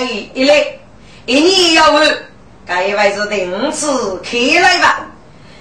[0.00, 0.66] 一来，
[1.26, 2.24] 一年要问，
[2.66, 5.06] 该位是第五次开来吧？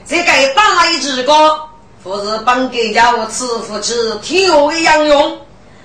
[0.05, 0.23] 这个
[0.55, 1.59] 打来几个，
[2.03, 5.39] 不是帮给家吃福气天下的杨勇，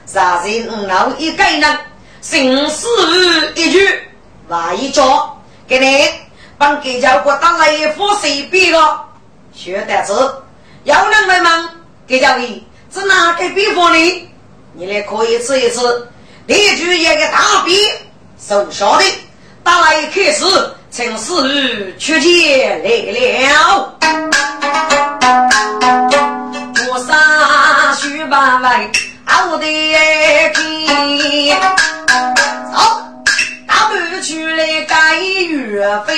[0.07, 1.79] 啥人五老一个人，
[2.23, 2.89] 生死
[3.55, 3.89] 一句
[4.49, 6.09] 话一招，给你
[6.59, 9.05] 帮给家我打来一副随便了，
[9.55, 10.43] 学得字，
[10.85, 11.69] 要人们问
[12.07, 14.29] 给家位是哪个地方呢？
[14.73, 15.81] 你来可以吃一吃。
[16.47, 17.79] 列举一个大笔，
[18.41, 19.05] 手下的
[19.63, 20.45] 打来开始，
[20.91, 22.89] 陈氏去见来
[23.53, 23.95] 了。
[26.89, 28.91] 我杀徐八位，
[29.25, 29.65] 好的
[30.55, 31.55] 听。
[32.73, 32.81] 走，
[33.69, 36.17] 大步去来改岳飞。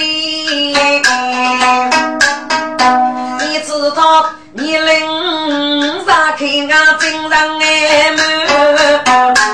[3.41, 6.97] 你知道你领啥看啊？
[6.99, 9.52] 真人哎么？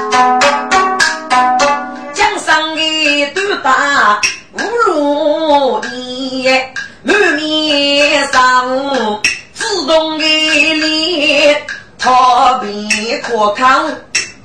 [7.69, 9.21] 满面伤，
[9.53, 11.67] 自动的脸，
[11.99, 13.93] 逃避可抗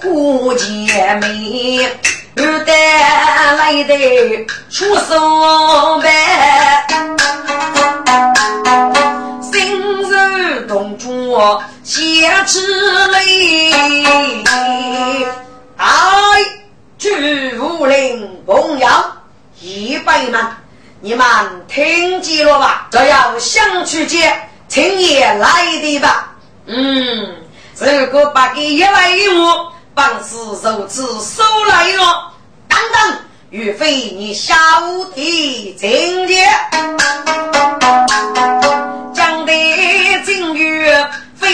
[0.02, 0.66] 顾姐
[1.22, 1.90] 妹，
[2.36, 6.86] 二代来的出手呗，
[9.42, 11.38] 心如冻珠
[11.84, 12.60] 血池
[13.08, 13.72] 里，
[15.78, 15.88] 哎。
[17.00, 18.88] 去武林朋友，
[19.60, 20.42] 一辈们，
[21.06, 21.26] 你们
[21.68, 22.88] 听见了吧？
[22.90, 26.32] 这要想去见，请也来的吧。
[26.66, 27.36] 嗯，
[27.78, 32.32] 如果把给一来一我，帮子如此收来了，
[32.70, 33.20] 等等，
[33.50, 36.48] 岳飞你下午的请节，
[39.14, 39.54] 讲的
[40.26, 41.06] 正月
[41.36, 41.52] 飞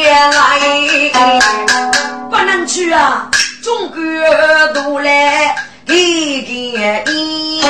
[0.00, 0.58] 也来，
[2.28, 3.30] 不能去啊。
[3.62, 3.96] 中国
[4.74, 5.54] 都来
[5.86, 7.62] 给给你，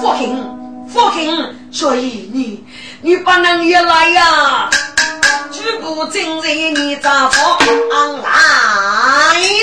[0.00, 0.44] 父亲
[0.92, 1.20] 父亲，
[1.70, 2.64] 所以你
[3.02, 4.68] 你不能也来呀！
[5.52, 7.58] 举步正人你咋说？
[8.22, 8.28] 来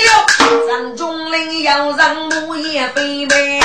[0.06, 0.26] 了，
[0.66, 3.60] 山中人要让木叶飞呗，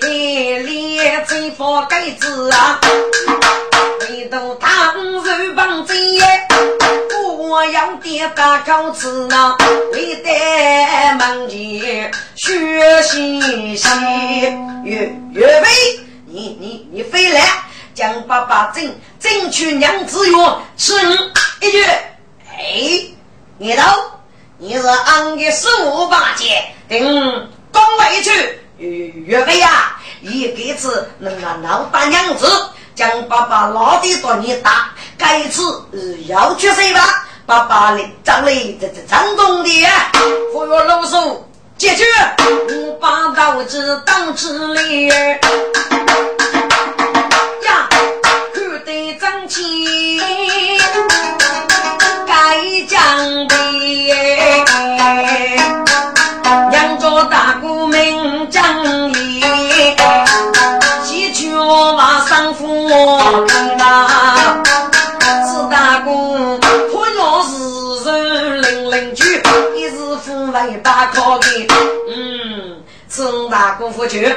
[0.00, 2.78] 黑脸吹发盖子啊，
[7.58, 9.56] 我要点大口吃呢，
[9.92, 13.88] 为在门前学习习。
[14.84, 17.42] 岳岳飞，你你你飞来，
[17.96, 20.94] 将爸爸争争取娘子药，吃
[21.60, 21.82] 一句。
[21.82, 23.10] 哎，
[23.58, 23.82] 你头，
[24.58, 28.60] 你是俺的十五八戒，等刚回去。
[28.76, 28.88] 岳
[29.26, 32.46] 岳飞呀，一个次能让老大娘子
[32.94, 35.60] 将爸爸拉的到你打，该次
[36.28, 37.24] 要去谁吧？
[37.48, 39.70] 爸爸的长嘞，这这成功的，
[40.52, 41.48] 扶我老手
[41.78, 42.04] 解决，
[42.44, 45.14] 我把刀子当子里呀，
[48.52, 50.20] 看得争气，
[52.26, 53.54] 该奖的，
[56.70, 58.62] 扬州大哥名正
[59.14, 59.42] 义，
[61.02, 61.48] 西去
[61.96, 62.66] 马上扶
[63.78, 64.06] 那，
[65.46, 66.67] 是大哥。
[70.66, 71.66] 为大可给，
[72.08, 74.34] 嗯，陈大哥夫君，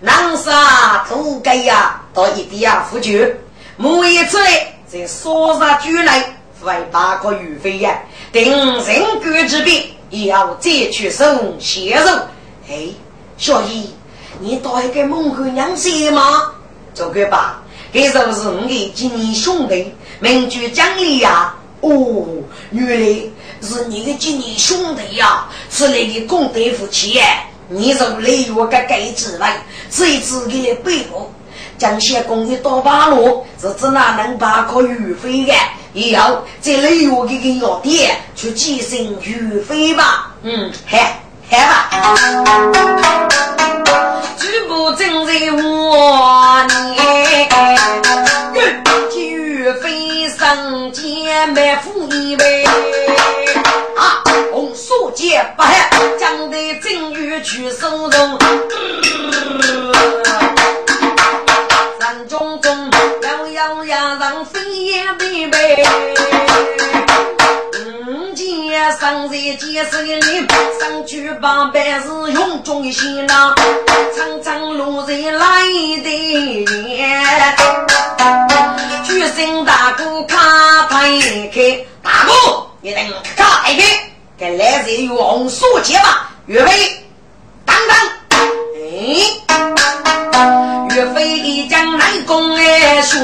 [0.00, 3.32] 南沙土改呀，到一定要夫君，
[3.76, 8.00] 木一出来，在烧杀猪来，为大哥预费呀，
[8.32, 12.10] 定人格之笔，也要再去送血肉。
[12.68, 12.88] 哎，
[13.36, 13.94] 小姨，
[14.40, 16.52] 你到一个门口娘些吗？
[16.94, 17.62] 这个吧，
[17.92, 21.54] 这就是我的今年兄弟，名句讲理呀。
[21.82, 22.24] 哦，
[22.70, 22.96] 原来
[23.60, 27.50] 是你的几年兄弟呀，是你的功德夫妻哎！
[27.68, 31.32] 你从雷我个盖子来，这一次给你背后，
[31.76, 35.52] 江西公的大八路是只哪能把个余费的？
[35.92, 40.34] 以后在雷我这个药店去计算余费吧。
[40.42, 41.20] 嗯，嗨
[41.50, 41.90] 嗨吧，
[44.38, 47.02] 举步正在我年。
[49.80, 50.92] 飞上
[51.32, 52.64] 见满富一位，
[55.14, 55.88] 节不害，
[56.20, 58.38] 将得正月去收容。
[61.98, 62.90] 山中中
[63.22, 66.81] 摇摇呀，让飞也飞飞。
[68.90, 70.46] 生在街上里，
[70.80, 73.54] 上去八百是用中心呐，
[74.16, 75.62] 长长路人来
[76.02, 76.10] 的
[76.64, 77.22] 年。
[79.04, 80.36] 举身大鼓卡
[80.88, 81.10] 排
[81.52, 82.32] 开，大鼓
[82.82, 83.82] 一定卡排开，
[84.38, 87.04] 给来人用手接吧，岳飞，
[87.64, 87.96] 当当，
[88.76, 88.86] 哎，
[90.94, 93.20] 岳飞将来公来说。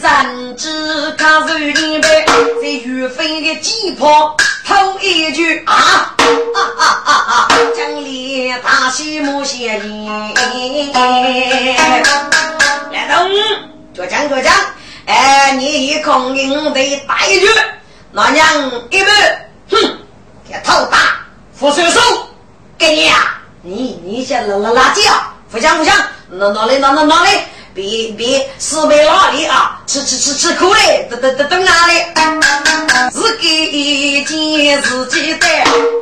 [0.00, 2.24] 人知他是一辈，
[2.62, 4.34] 在岳飞的鸡婆
[4.66, 6.14] 偷一句啊啊
[6.78, 7.48] 啊啊啊！
[7.76, 10.34] 江里大西木先人，
[12.90, 13.30] 来东
[13.92, 14.54] 就讲就讲，
[15.06, 17.46] 哎，你一空应得打一句，
[18.12, 18.46] 那娘
[18.90, 19.10] 一辈，
[19.70, 19.98] 哼，
[20.48, 20.98] 给头大，
[21.54, 22.00] 扶手手，
[22.78, 25.94] 给你呀，你你先拉拉垃圾啊，不讲不讲，
[26.30, 27.30] 哪哪里哪哪哪里？
[27.74, 29.80] 别别，是为哪里啊？
[29.86, 31.06] 吃吃吃吃苦嘞！
[31.10, 31.94] 等等等等哪里？
[33.10, 35.46] 自己见自己的，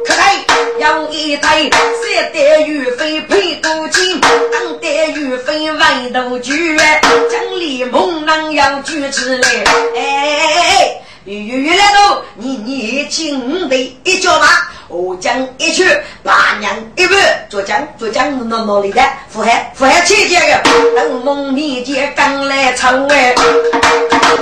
[0.05, 0.45] 可来
[0.79, 9.65] 要一袋，三袋玉飞配多金，两袋玉飞万头菊，江里猛男要举起来，
[9.97, 10.97] 哎。
[11.27, 14.49] 原来都你你请的一脚马，
[14.91, 15.89] 我将一去
[16.25, 17.15] 八娘一步，
[17.49, 19.01] 左将左将哪哪里的？
[19.29, 20.61] 富海富海姐姐个，
[20.97, 23.33] 等梦里见刚来唱哎，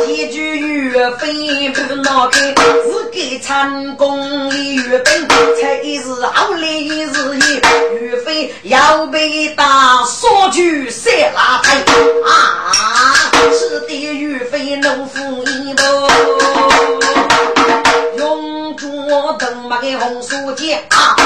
[0.06, 2.40] 一句岳飞不闹开，
[2.82, 5.26] 自给成功的岳飞，
[5.60, 7.60] 才是好来一日夜，
[8.00, 9.64] 岳飞要被打
[10.04, 11.74] 说句三拉开
[12.24, 17.17] 啊，是的岳飞能负一不。
[19.08, 21.16] 用脚蹬马个红书记啊！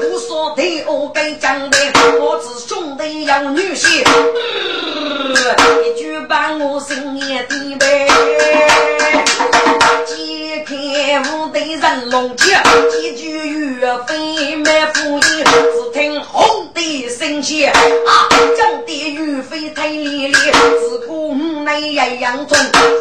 [0.00, 1.76] 无所对我该讲的，
[2.20, 4.04] 我只兄弟要女婿，
[5.84, 8.06] 一句把我心也低呗。
[11.12, 14.64] 揭开无对人龙剑，几句岳飞没
[14.94, 18.10] 敷衍，只听红的声响啊！
[18.56, 22.56] 将的岳飞太厉害，自古内也杨忠，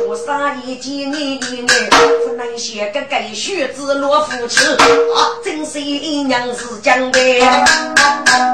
[0.05, 5.31] 佛杀一剑你你不能写个该学子落夫妻啊！
[5.45, 7.19] 真是一娘是讲的，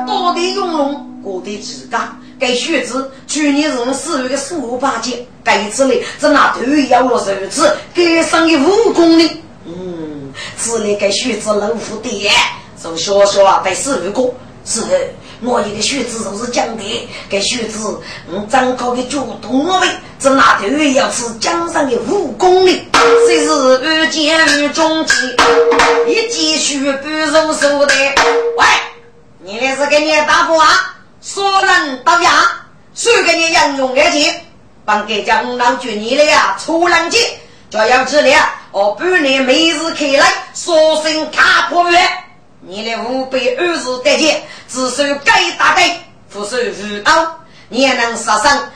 [0.05, 2.15] 多的用龙，过的自干。
[2.39, 9.27] 该学子去年是四月的十五八节，该一次呢，只拿头要了手指，该上的武功呢。
[9.67, 12.31] 嗯，此类该学子老虎爹，
[12.81, 14.33] 从小小啊被十五个，
[14.65, 14.81] 是
[15.41, 17.99] 我一个学子都是讲的，该学子
[18.31, 19.87] 嗯长高的脚多位，
[20.19, 22.71] 这拿头要是江上的武功呢，
[23.27, 25.15] 谁是遇见于中间，
[26.07, 27.93] 一继续不入手的。
[28.57, 28.65] 喂，
[29.39, 30.95] 你那是给你打不啊？
[31.21, 32.29] 说人到家，
[32.95, 34.33] 谁给你杨勇而去？
[34.85, 37.19] 帮给江南军你的呀，出人节
[37.69, 38.37] 就要知道，
[38.77, 41.99] 我半年每日开来，说声卡破月，
[42.59, 45.81] 你的五百二十得钱，只收该打的，
[46.29, 48.69] 不收五刀，你也能杀生，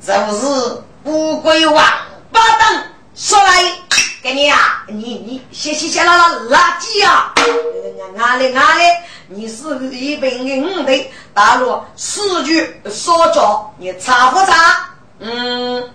[0.00, 1.84] 就是乌龟王
[2.30, 2.84] 八蛋，
[3.16, 3.64] 说来
[4.22, 4.94] 给你啊，你
[5.26, 6.12] 你谢谢谢了
[6.48, 7.34] 垃圾啊，
[8.14, 8.84] 哪里哪里。
[9.26, 14.88] 你是一百零五的大陆四句说着，你查不查？
[15.18, 15.90] 嗯，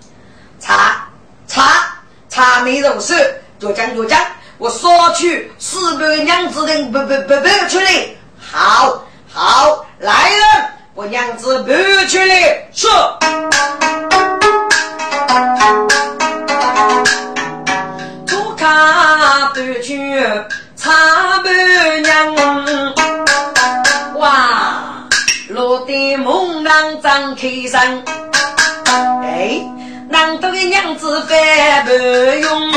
[0.60, 1.08] 查
[1.48, 3.16] 查查没入手，
[3.64, 4.20] 就讲就讲，
[4.58, 11.72] 我说去四百娘子的不不不不出来，好好来人，我娘子不
[12.08, 12.92] 出来，说。
[18.28, 20.22] 左看不去
[20.76, 20.92] 查
[21.42, 21.48] 不
[22.02, 22.36] 娘。
[24.18, 25.08] 哇
[25.48, 28.04] 落地猛男张开身，
[29.24, 29.62] 哎，
[30.14, 32.72] 难得的娘子饭不用，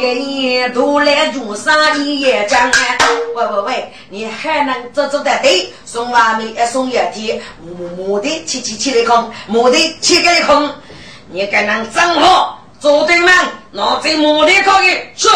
[0.00, 1.72] 爷爷都来做生
[2.04, 2.98] 意也讲哎，
[3.36, 5.72] 喂喂喂，你还能做做得对？
[5.86, 10.68] 送外面送一天，木木的七七七的空，木的七个的空，
[11.30, 12.58] 你该能整好。
[12.80, 13.32] 做对门，
[13.70, 15.30] 拿在墓地可以说，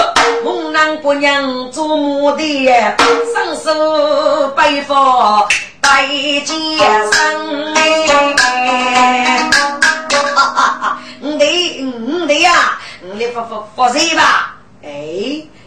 [0.45, 2.69] 猛男姑娘做墓地，
[3.33, 4.95] 双手背负
[5.81, 6.09] 白
[6.45, 7.73] 肩身。
[7.77, 7.81] 哈
[8.37, 8.43] 哈
[9.53, 9.94] 哈！
[10.35, 14.57] 哈哈哈你得，你得呀，你得发发发财吧？
[14.83, 14.89] 哎，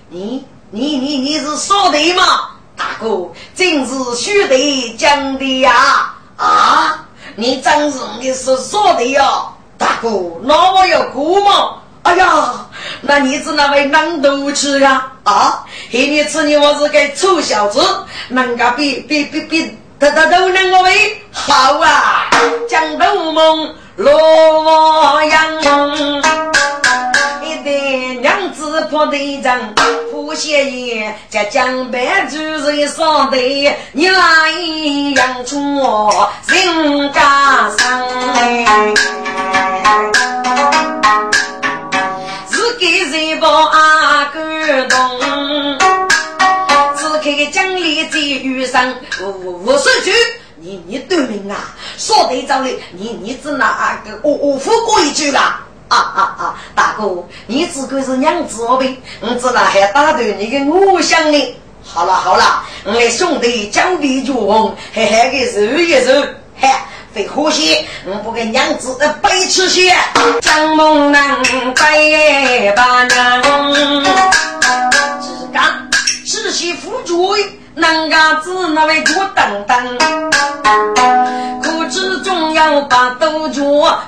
[0.09, 2.49] 你你你你是说的吗？
[2.75, 6.13] 大哥，真是须得讲的呀！
[6.37, 9.43] 啊，你真是你是说的呀？
[9.77, 10.09] 大哥，
[10.43, 11.77] 那我要哭吗？
[12.03, 12.67] 哎呀，
[13.01, 15.11] 那你是那位能都吃啊？
[15.23, 17.83] 啊，黑你吃你我是个臭小子，
[18.29, 22.29] 能个比比比比，他他都能我为好啊！
[22.69, 25.57] 江东梦洛阳。
[28.21, 29.73] 娘子破队长，
[30.11, 33.37] 破血眼，在江边主人上的，
[33.91, 34.51] 你来
[35.15, 37.85] 养出我人家生。
[42.49, 44.39] 是给谁把阿哥
[44.87, 45.19] 动，
[46.95, 50.11] 只看江里在遇上无无数句，
[50.55, 55.61] 你你对名啊，说队长的，你你只拿啊个我我付过一句啦。
[55.89, 56.55] 啊啊啊！
[56.75, 61.55] 大哥，你只管是娘子我呗，我只那还打断你的我想呢。
[61.81, 66.25] 好了好了，我的兄弟将地绝红，嘿嘿个揉一揉，
[66.59, 66.67] 嘿，
[67.13, 69.95] 费呼吸，我不给娘子背吃些，
[70.41, 71.41] 张梦南
[71.73, 73.41] 背把娘，
[75.21, 75.89] 只干
[76.25, 77.33] 只媳妇主。
[77.75, 81.56] 南家子那位郭等等，
[82.57, 83.63] 可知中要把斗角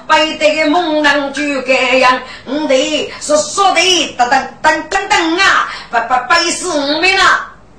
[0.08, 3.82] 背得猛男就这样，我得是说的
[4.18, 7.24] 噔噔噔噔噔啊，不不背死我们了。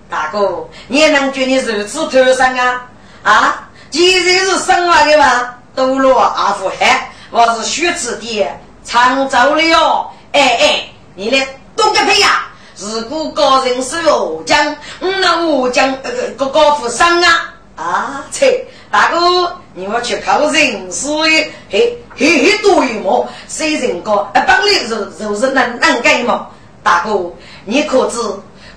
[0.08, 2.86] 大哥，你也能觉你如此头上啊？
[3.22, 8.46] 啊，既然是生来的嘛，都落阿富汗，我是血池的
[8.84, 10.10] 常州的哟。
[10.32, 11.46] 哎哎，你来
[11.76, 12.46] 懂个屁呀！
[12.76, 18.24] 如果高人是武将，那武将呃个高富商啊啊！
[18.30, 24.30] 切，大哥，你要去靠人事嘿嘿嘿多一毛，谁人高？
[24.34, 26.48] 啊，帮你肉肉是能能干吗？
[26.82, 27.32] 大哥，
[27.64, 28.18] 你可知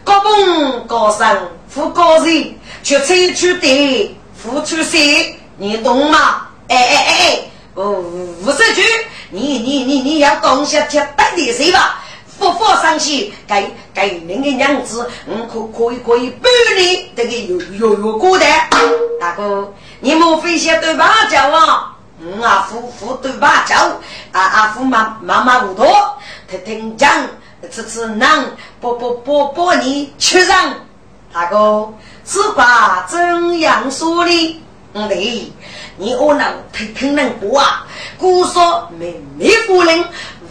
[0.06, 6.48] 高峰高山富高人，却采取的付出些，你懂吗？
[6.70, 7.40] 哎哎哎哎，
[7.74, 8.02] 哦，
[8.46, 8.82] 吴世举，
[9.30, 12.00] 你你你你要讲下去带点谁吧？
[12.40, 18.46] 不放上去，给给您的娘子，嗯，可可以可以半年这个有有有过的。
[19.20, 19.72] 大哥，
[20.04, 21.96] 你莫非想对爸叫啊？
[22.20, 24.02] 嗯，阿夫夫对爸叫，
[24.34, 25.86] 阿阿夫妈妈妈糊涂，
[26.50, 27.26] 听听讲，
[27.72, 28.44] 吃吃囊，
[28.82, 30.74] 不不不不你吃上。
[31.32, 31.90] 大哥，
[32.26, 34.62] 此话怎样说呢？
[34.92, 35.50] 嗯，对，
[35.96, 37.88] 你我能听听能过啊？
[38.18, 40.04] 姑说妹妹夫人。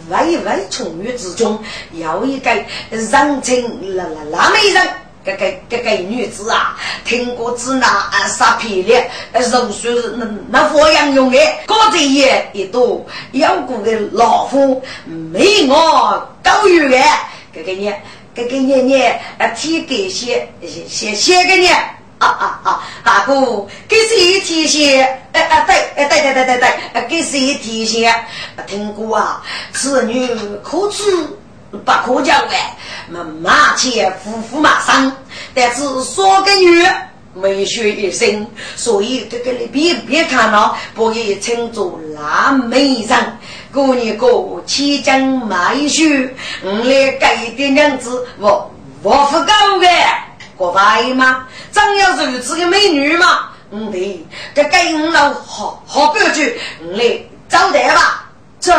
[0.09, 2.51] 外外从月之中，有一个
[2.89, 4.87] 人情那那那美人，
[5.25, 8.93] 这个这个女子啊，听过只拿杀皮的，
[9.33, 16.97] 肉水那那佛样用的，高子也一朵，有过的老虎没我高远的，
[17.53, 17.93] 这个你
[18.35, 20.47] 这个你你啊，提给些
[20.87, 21.69] 些些给你。
[22.19, 22.83] 啊啊啊！
[23.03, 25.03] 大哥，给谁提醒？
[25.33, 26.57] 哎哎，对，哎对对对对
[26.93, 28.09] 对，给谁提醒？
[28.65, 30.25] 听过啊，此女
[30.63, 31.03] 可知
[31.79, 32.77] 不可教哎，
[33.09, 35.11] 马马前夫妇马上，
[35.53, 36.85] 但是说个女
[37.33, 43.37] 没学一生，所以这个你别别看了，不也称作烂美人。
[43.73, 46.03] 过年过七将买书，
[46.63, 49.87] 我来改点样子，我我不够的。
[50.55, 51.47] 过来吗？
[51.71, 53.49] 真有如此的美女吗？
[53.71, 58.29] 嗯，对，这给五老好好不去，嗯嘞，招待吧。
[58.59, 58.71] 这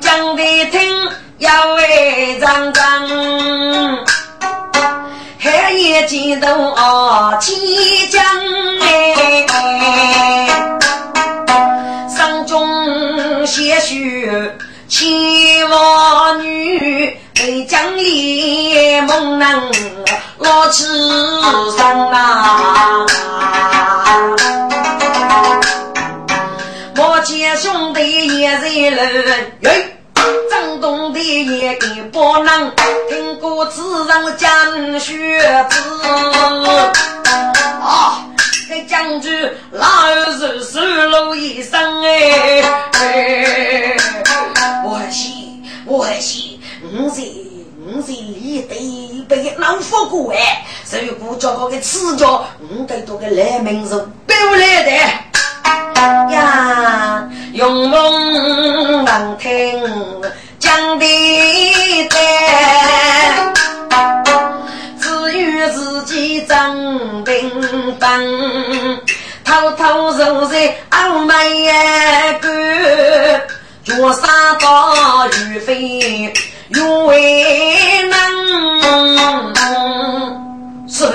[0.00, 0.80] 讲得听
[1.38, 3.08] 要为张张，
[5.38, 8.24] 黑夜激动啊，七将
[8.80, 9.46] 哎，
[50.16, 54.90] 过哎，所以古叫个个赐教，五得多个来民族都来的
[56.32, 59.78] 呀，用梦能听
[60.58, 61.06] 讲的
[62.08, 63.52] 单，
[65.00, 65.08] 只
[65.38, 69.00] 有自己真平分，
[69.44, 71.36] 偷偷坐在傲慢
[72.40, 72.48] 个，
[73.84, 76.32] 脚沙到雨飞。
[76.68, 78.18] 有为能，
[80.88, 81.14] 师傅，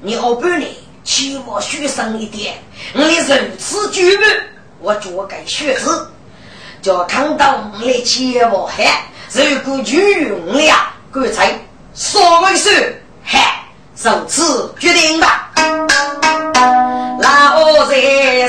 [0.00, 0.70] 你好半年，
[1.04, 2.54] 期望学生一点。
[2.94, 4.24] 你的如此举步，
[4.80, 6.08] 我脚该学子。
[6.80, 8.86] 叫看到来切我喊，
[9.32, 10.74] 如果去用了，
[11.12, 11.60] 干脆
[11.94, 12.70] 说为数，
[13.22, 13.64] 嗨，
[13.94, 15.50] 就此决定吧。
[17.20, 18.48] 老在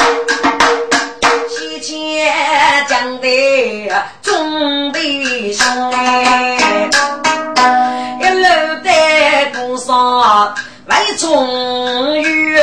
[11.21, 12.57] 终于，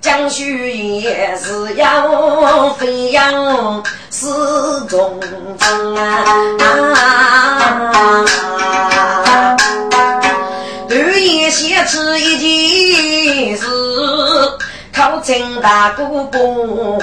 [0.00, 4.26] 江水也是要飞扬是
[4.88, 5.20] 中
[5.58, 6.24] 中啊。
[11.50, 13.66] 写出一件事，
[14.94, 16.98] 考进大哥不通。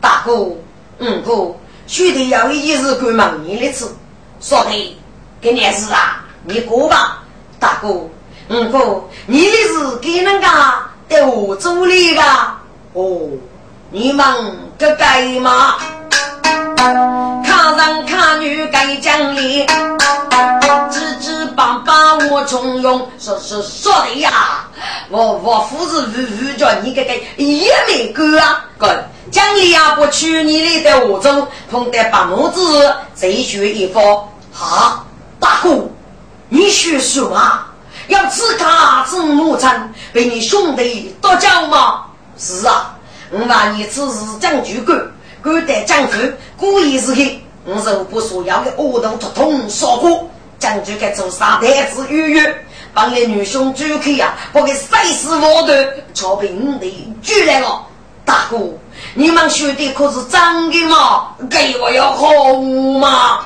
[0.00, 0.56] 大哥，五
[1.24, 1.56] 哥，
[1.88, 3.92] 兄弟有一件事敢问你的次，
[4.40, 4.98] 说的，
[5.40, 7.24] 给你事啊，你过吧。
[7.58, 7.88] 大哥，
[8.50, 10.74] 五哥，你的事给人家
[11.06, 12.22] 在我做里的。
[12.94, 13.28] 哦，
[13.90, 14.24] 你们
[14.78, 15.76] 这该吗？
[17.44, 19.66] 看人看女该讲理。
[21.54, 24.68] 爸爸，我从容，说说说的呀！
[25.10, 28.64] 我我父子如如叫你这个也没哥啊！
[28.78, 28.86] 哥！
[29.32, 34.02] 奖励啊，不去你里的我中碰得八母子，再学一方。
[34.52, 35.04] 好，
[35.40, 35.88] 大哥，
[36.48, 37.64] 你学什么？
[38.08, 39.70] 要自家子母亲
[40.12, 42.04] 被你兄弟夺奖吗？
[42.36, 42.96] 是啊，
[43.30, 44.98] 我把你只是将军官，
[45.42, 46.18] 官得将夫，
[46.56, 50.28] 故意是的，我若不说要给恶徒突通杀过。
[50.58, 57.86] 将军该做啥台子预约，帮你女兄主客呀，不给赛死我的，朝兵的举来了。
[58.24, 58.58] 大哥，
[59.14, 61.28] 你们兄弟可是真的吗？
[61.48, 62.54] 给我要好
[62.98, 63.44] 吗？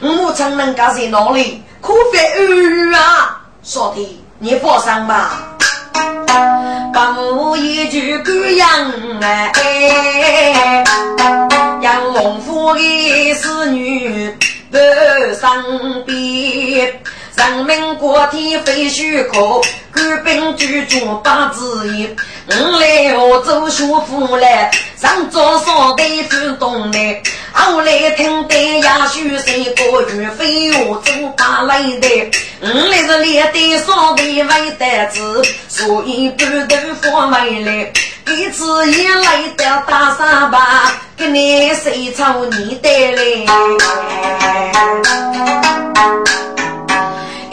[0.00, 1.62] 我怎能干在哪里？
[1.80, 3.40] 可非儿啊！
[3.62, 5.42] 说的你放心吧。
[6.92, 7.16] 把
[7.56, 8.68] 一句狗养
[9.20, 10.84] 哎，
[11.80, 14.36] 杨龙府的侍女
[14.70, 14.78] 不
[15.38, 17.00] 生别。
[17.36, 19.60] 人民国天非虚考，
[19.92, 22.08] 官兵居中八字一。
[22.48, 27.22] 我来杭州学富来，上早上得翻东来。
[27.52, 32.30] 后来听得呀，许三个岳飞我走打来的。
[32.60, 37.92] 我来是连队上的为得子，所以半途放回来。
[38.26, 42.90] 一次也来到大沙巴，给你谁操你带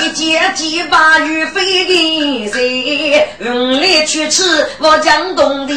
[0.03, 0.09] 来？
[0.13, 4.43] 借几把玉飞的谁用力去吃
[4.79, 5.73] 我江东的？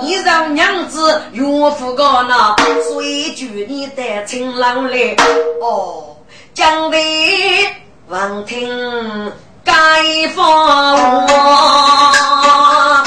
[0.00, 2.54] 你让娘子岳父高那
[2.88, 5.16] 随举你的情郎来
[5.62, 6.16] 哦，
[6.52, 6.98] 江的
[8.08, 9.32] 王听
[9.64, 9.72] 该
[10.36, 10.94] 放
[11.26, 13.02] 我，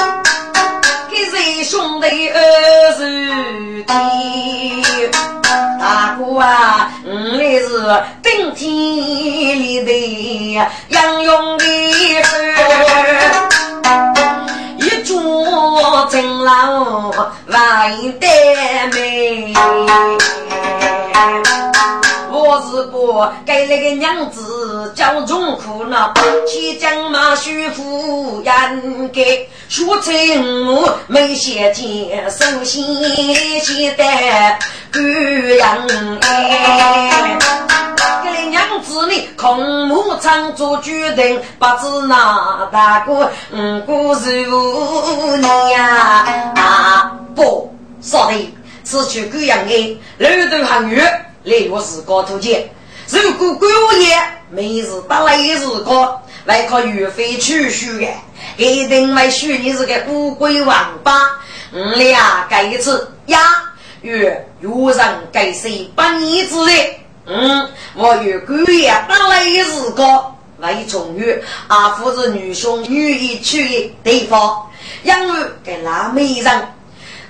[1.12, 3.06] 给谁兄弟儿子
[3.86, 5.37] 的？
[6.18, 7.70] 大哥啊，我来是
[8.24, 10.54] 顶天立地
[10.90, 11.64] 英勇的
[12.24, 12.34] 汉，
[14.80, 17.14] 一桌金楼
[17.48, 18.28] 万代
[18.92, 19.54] 美。
[22.78, 26.14] 我是不给那个娘子叫穷苦呢，
[26.48, 30.14] 去将马须夫养给，说成
[30.68, 32.86] 我没写见，手心
[33.62, 34.04] 写的
[34.94, 37.40] 姑娘哎。
[38.24, 46.54] 给那娘子呢，空母仓做决定，不知哪大哥五姑是无你呀？
[46.56, 51.24] 啊不，说的此去姑娘哎，路途很远。
[51.48, 52.70] 来我是高头见，
[53.10, 58.08] 如果过夜没事打来日过，外靠岳飞去许的，
[58.58, 61.22] 一定会许你是个乌龟王八。
[61.72, 63.40] 我俩这一次呀，
[64.02, 65.00] 月有人
[65.32, 66.74] 给谁把你子的？
[67.28, 70.04] 嗯，我有个月打来一日个，
[70.58, 71.34] 为中于
[71.70, 74.70] 阿父子女兄女一去的地方，
[75.04, 76.68] 因为给那美人，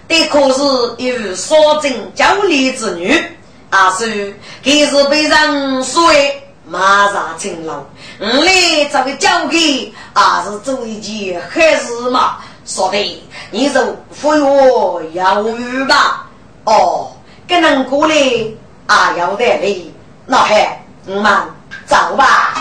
[0.07, 0.63] 的可是
[0.97, 3.23] 有少贞娇丽之女，
[3.69, 4.05] 阿叔
[4.63, 6.03] 给是被人说
[6.65, 7.85] 马上成龙，
[8.19, 12.97] 我来这个交给阿是做一件好事嘛，说的
[13.51, 16.27] 你就服我要语吧，
[16.65, 17.11] 哦，
[17.47, 18.15] 跟人过来。
[18.87, 19.91] 阿，要得嘞！
[20.25, 21.29] 那还我们
[21.85, 22.53] 走吧。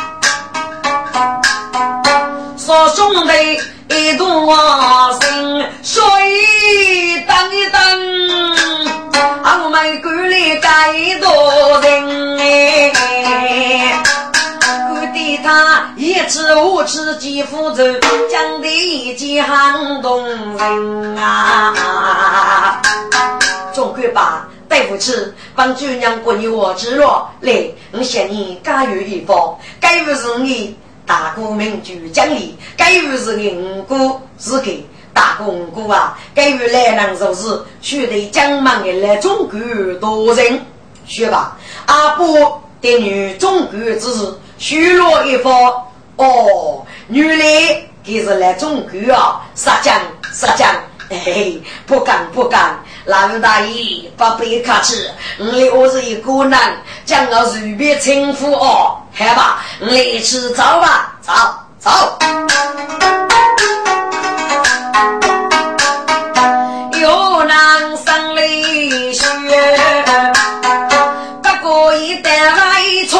[2.58, 3.60] 说兄弟
[3.94, 6.02] 一同往心水
[7.28, 8.55] 等一等，
[9.64, 14.02] 我们管里该多人哎。
[14.90, 17.74] 我对他一吃五吃几副肉，
[18.30, 20.24] 讲的一句很动
[20.56, 22.82] 人啊。
[23.72, 24.48] 总归吧。
[24.68, 25.12] 对不起，
[25.54, 29.56] 帮主娘过你我之乐，来，我向你加油一方。
[29.80, 30.76] 该不是你
[31.06, 34.84] 大哥名主奖励，该不是你五哥是给
[35.16, 39.58] 大哥五哥啊，给有来人做事，须得将忙的来中国
[39.98, 40.60] 多人，
[41.06, 41.56] 说吧。
[41.86, 45.52] 阿伯的女中国之事，虚落一方。
[46.16, 49.98] 哦，原来给是来中国啊，杀将
[50.34, 50.68] 杀将，
[51.08, 52.78] 嘿嘿，不敢不敢。
[53.06, 56.76] 老大爷，不必客气，我我是一个男，
[57.06, 61.32] 将我随便称呼哦，好吧，我一起走吧，走
[61.78, 62.18] 走。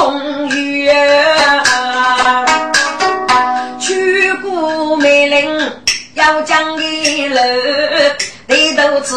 [0.07, 2.47] 风雨啊，
[3.81, 5.73] 去过梅林
[6.15, 7.43] 要讲一楼。
[8.47, 9.17] 你都知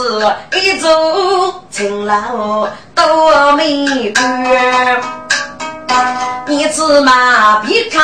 [0.60, 5.00] 一座青楼多美观，
[6.48, 8.02] 你芝麻皮卡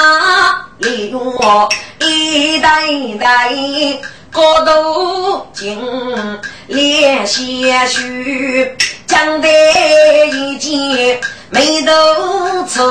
[0.78, 1.34] 利用
[2.02, 2.70] 一代
[3.20, 3.50] 代
[4.36, 5.80] 高头金
[6.68, 8.76] 连些须，
[9.08, 9.48] 讲得
[10.28, 11.18] 一件
[11.50, 11.94] 眉头
[12.68, 12.84] 粗，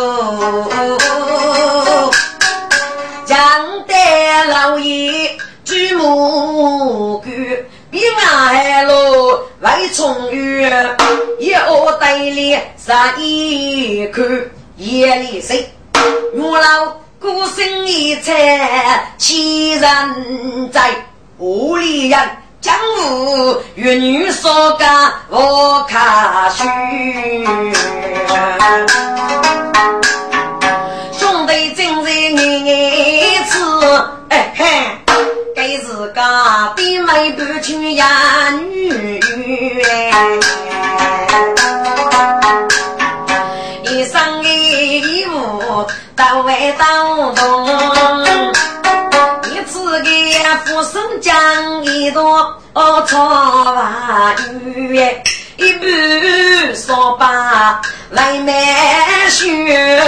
[3.26, 3.36] 讲
[3.86, 3.94] 得
[4.46, 7.30] 老爷举目观。
[7.90, 10.66] 一海路为重遇，
[11.40, 14.22] 又带里杀一口
[14.78, 15.68] 夜里睡。
[16.36, 16.86] 我老
[17.20, 20.90] 孤身一彩，欺人在
[21.38, 22.18] 屋里人，
[22.60, 26.64] 江湖与女说干我看虚。
[31.12, 33.58] 兄弟正在年年吃，
[34.28, 34.64] 哎嘿。
[35.56, 38.06] 给自家的妹不去养
[38.70, 39.20] 女，
[43.84, 47.73] 一生的义务到外当中，
[52.04, 52.22] 一段
[53.06, 55.00] 草话语，
[55.56, 58.52] 一半说把来卖
[59.30, 60.02] 血，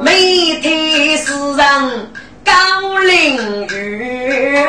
[0.00, 2.10] 每天是人。
[2.44, 4.66] 高凌雨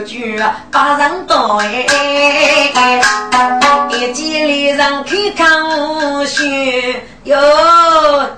[0.00, 1.84] 我不觉把人当哎，
[3.90, 5.04] 一见里人看
[5.36, 6.42] 看我笑
[7.24, 7.36] 哟，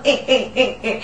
[0.02, 1.00] 嘿嘿嘿嘿，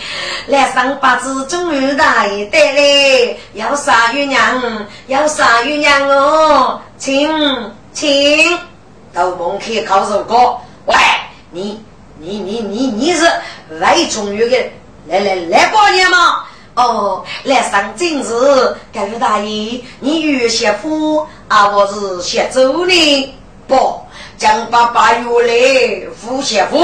[0.49, 7.31] 来上八字终于大一对嘞，要杀月娘，要杀月娘哦，请
[7.93, 8.59] 请
[9.15, 10.97] 到门口考首歌，喂
[11.53, 11.81] 你。
[12.21, 13.25] 你你你你是
[13.81, 14.57] 外中原的
[15.07, 16.43] 来来来过年吗？
[16.79, 21.67] 哦，来上正事，各位大爷，你有媳妇啊？
[21.71, 23.35] 我是媳周呢？
[23.67, 24.01] 不，
[24.37, 26.79] 江爸爸有来夫媳妇，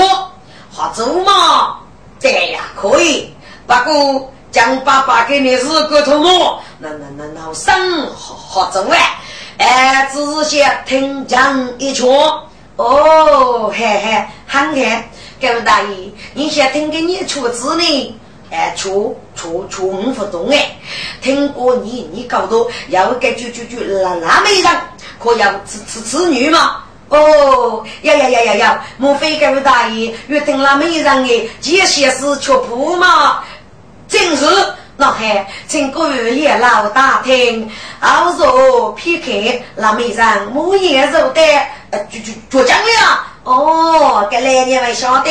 [0.73, 1.77] 好走吗？
[2.19, 3.33] 这样可以。
[3.69, 7.73] 不过江爸爸给你是个头目，那那那那生
[8.17, 9.21] 好好走哎，
[9.59, 12.05] 哎，只是想听讲一圈。
[12.75, 15.05] 哦，嘿嘿，很看。
[15.41, 18.21] 各位大爷，你想听给你出字呢？
[18.55, 20.71] 哎，出出出五分钟哎！
[21.21, 24.71] 听过你，你搞到要给就就就那那没人，
[25.19, 26.77] 可要吃吃吃女吗？
[27.09, 28.79] 哦，要要要要要！
[28.97, 31.49] 莫非各位大爷约定那没人哎？
[31.61, 33.43] 这些是吃铺吗？
[34.07, 34.47] 正是，
[34.97, 37.69] 那还请各位爷老大听，
[38.01, 41.43] 熬肉劈开那没人，木叶肉的，
[41.91, 43.21] 呃，就就就讲了。
[43.43, 45.31] 哦，给来你们晓得。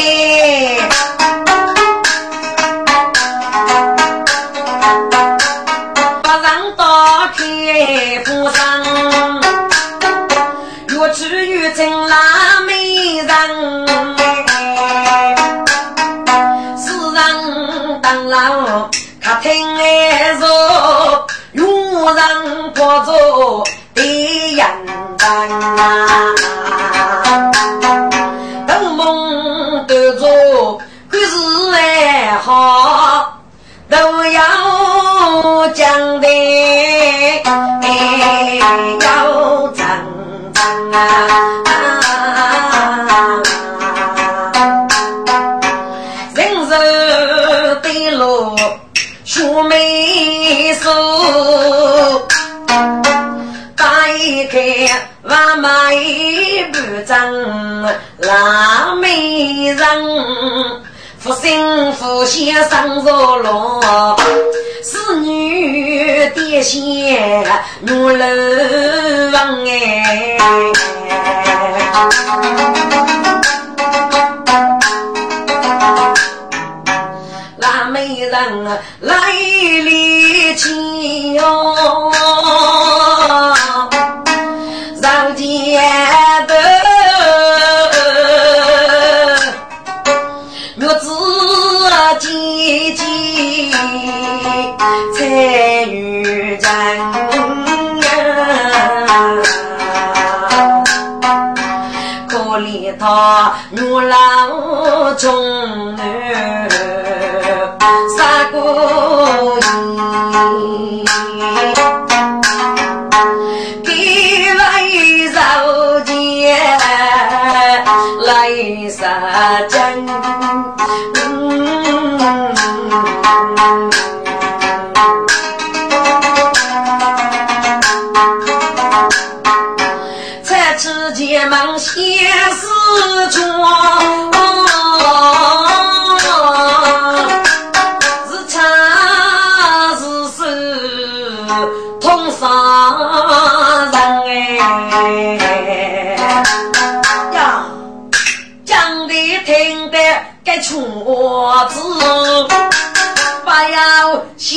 [6.21, 6.83] 不让打
[7.35, 7.39] 开
[8.25, 8.59] 夫上，
[10.89, 13.27] 越吃越成拉美人。
[16.77, 17.21] 世人
[18.01, 18.51] 当然
[19.21, 19.51] 客厅
[20.39, 20.47] 坐，
[21.53, 21.65] 有
[22.13, 22.21] 人
[22.73, 24.63] 不坐的人。
[35.73, 36.27] 要讲的，
[39.01, 39.83] 要真
[40.53, 40.97] 真啊！
[46.35, 46.71] 人生
[47.81, 48.55] 的路，
[49.25, 50.91] 学没数，
[53.75, 54.59] 打一开
[55.23, 57.81] 万马一不争，
[58.19, 59.83] 拉美人。
[61.23, 64.17] 福星福先生若落，
[64.83, 67.41] 是女的仙
[67.79, 70.37] 女楼房哎。
[77.55, 78.65] 那美人
[78.99, 79.15] 来
[79.85, 82.11] 力气哟，
[85.01, 85.79] 上街
[103.03, 106.62] 他女郎中儿。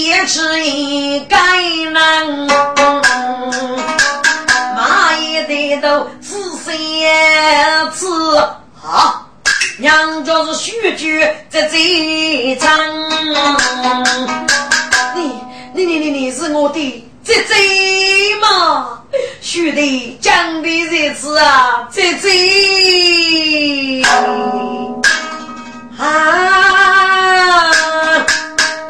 [0.06, 2.46] 要写出一个人，
[4.76, 6.72] 马一得都自三
[7.90, 8.38] 次
[8.80, 9.28] 好，
[9.78, 11.08] 娘家是许久
[11.48, 12.78] 在这场。
[15.16, 15.40] 你
[15.74, 17.54] 你你你你是我的姐姐
[18.40, 19.00] 吗？
[19.40, 24.04] 许的讲的日子啊，姐姐
[25.98, 26.04] 啊。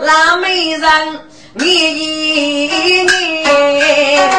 [0.07, 1.21] 那美人，
[1.55, 2.69] 你一
[3.03, 4.31] 年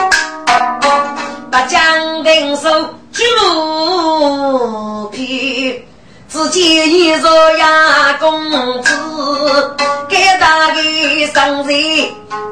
[1.51, 2.69] 把江定手
[3.12, 5.84] 举路皮，
[6.30, 8.49] 只见一若呀公
[8.82, 9.75] 子，
[10.08, 11.73] 给大的生在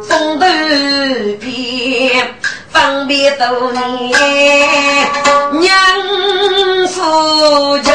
[0.10, 0.46] 风头
[1.40, 2.36] 边，
[2.70, 4.12] 方便多年
[5.62, 5.74] 娘
[6.90, 7.94] 夫家。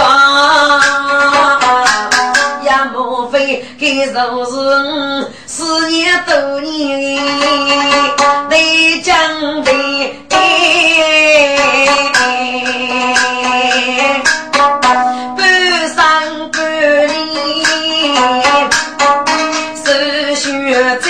[3.78, 4.44] 该是我
[5.46, 7.16] 四年多年
[8.48, 9.14] 内将
[9.62, 9.70] 的，
[15.36, 15.38] 半
[15.88, 15.96] 生
[16.50, 16.58] 半
[17.08, 17.10] 里
[19.76, 19.86] 受
[20.34, 20.44] 血
[21.00, 21.06] 罪，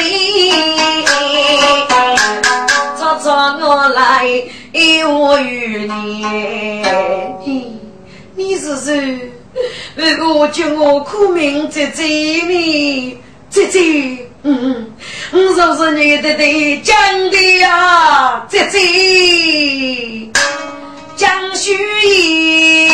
[2.98, 3.26] 早早
[3.58, 3.98] 我来
[5.08, 5.88] 我与
[7.46, 7.80] 你，
[8.36, 9.32] 你是谁？
[9.96, 13.18] 如果叫我苦命姐姐呢，
[13.50, 13.80] 姐姐，
[14.42, 14.92] 嗯
[15.32, 20.30] 嗯，我就是你的的真的呀，姐姐，
[21.16, 21.76] 江雪
[22.06, 22.88] 姨，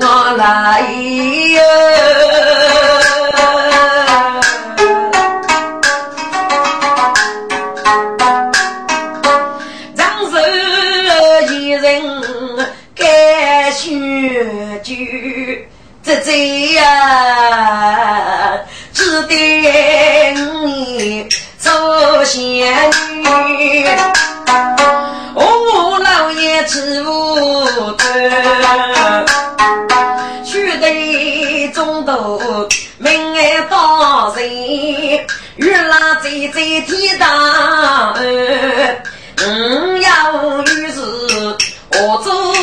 [0.00, 0.80] 我来
[1.54, 1.60] 哟。
[16.06, 16.84] 这这呀，
[18.94, 19.34] 只得
[20.34, 22.40] 你做仙
[23.24, 23.84] 女。
[25.34, 28.06] 我老爷吃无端，
[30.44, 32.40] 须得中途
[32.98, 38.14] 命爱到人，原来在在天堂。
[39.38, 40.06] 嗯，要
[40.62, 41.00] 与是
[41.90, 42.55] 我走去。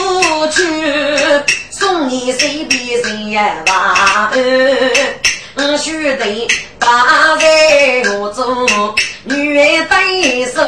[2.02, 4.32] 你谁比谁吧？
[5.56, 6.48] 嗯，须得
[6.80, 6.88] 大
[7.38, 8.68] 在我中，
[9.24, 10.62] 女儿对手，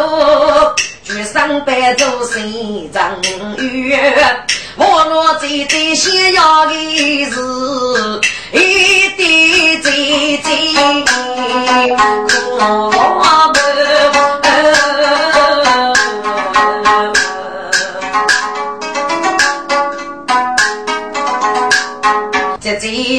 [1.03, 3.21] 举上白走心张
[3.57, 4.13] 月。
[4.77, 6.73] 我若在在想要的
[7.25, 7.39] 是，
[8.51, 10.77] 一滴滴滴，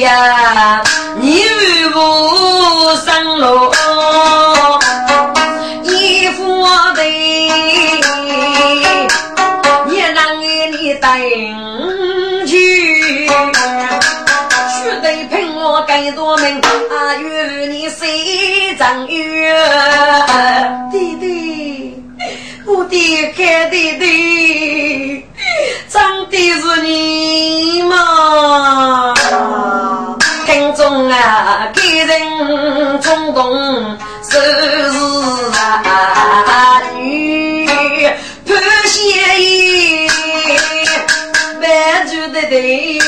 [0.07, 0.81] 呀，
[1.19, 3.75] 你为我上路。
[16.15, 19.55] 多门啊，与你谁长远？
[20.91, 22.01] 弟弟，
[22.65, 25.25] 我的干弟弟，
[25.89, 29.13] 长的是你吗？
[30.77, 34.37] 中啊，感人冲动，是
[35.57, 37.75] 啊，女盼
[38.85, 40.07] 相依，
[41.59, 42.99] 万句的对。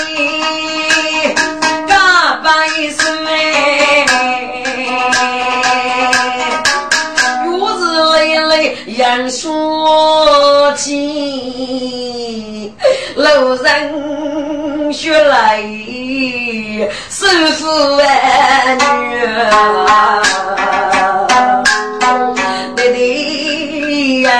[8.97, 12.73] 杨说起，
[13.15, 14.58] 路人
[14.91, 15.61] 学来
[17.09, 17.25] 师
[17.57, 17.67] 傅
[18.75, 20.21] 女儿，
[22.75, 24.31] 弟弟呀，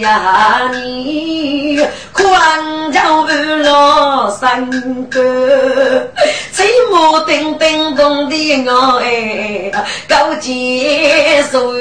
[0.00, 1.86] 呀你。
[2.12, 2.28] 广
[2.92, 4.68] 州二老三
[5.08, 5.20] 个，
[6.52, 9.70] 寂寞叮叮咚的我哎，
[10.08, 11.72] 高阶手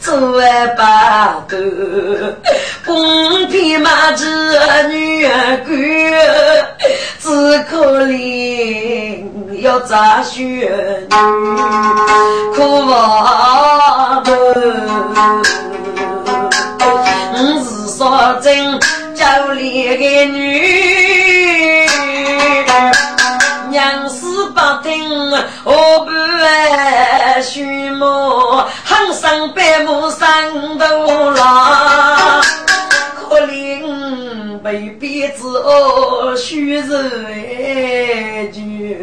[0.00, 0.40] 做
[0.78, 1.56] 八个，
[2.86, 4.58] 公平马子
[4.90, 5.70] 女儿官，
[7.20, 7.28] 只
[7.64, 9.22] 可怜
[9.60, 10.70] 要杂学
[11.10, 11.16] 女，
[12.54, 14.30] 苦娃子，
[15.67, 15.67] 我
[18.28, 18.78] 是说真。
[19.14, 21.86] 叫里个女，
[23.68, 25.30] 娘死不听，
[25.64, 25.72] 我
[26.04, 26.10] 不
[27.42, 28.06] 许母，
[28.84, 32.40] 喊上百亩三头郎，
[33.16, 36.86] 可怜被鞭子哦，虚人
[37.34, 38.96] 一句，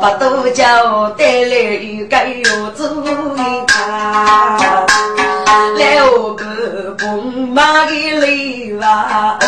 [0.00, 3.04] 把豆角带来一个油煮
[3.36, 3.76] 一汤。
[5.78, 6.44] 来我个
[7.00, 9.38] 公马的里哇，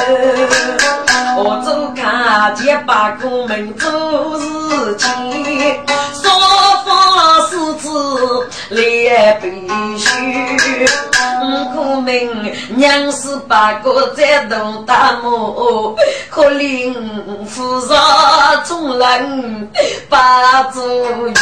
[1.39, 3.91] 我走看见把公门做
[4.39, 5.09] 事情，
[6.23, 6.31] 说
[6.85, 6.93] 法
[7.49, 7.89] 是子
[8.69, 9.49] 来必
[9.97, 10.07] 须。
[11.75, 15.97] 苦命娘是八个在动大漠，
[16.29, 16.95] 可怜
[17.47, 19.71] 夫杀众人
[20.11, 20.81] 把主
[21.27, 21.33] 遇。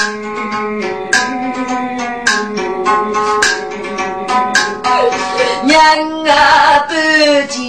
[5.65, 5.79] 娘
[6.25, 7.61] 啊，得见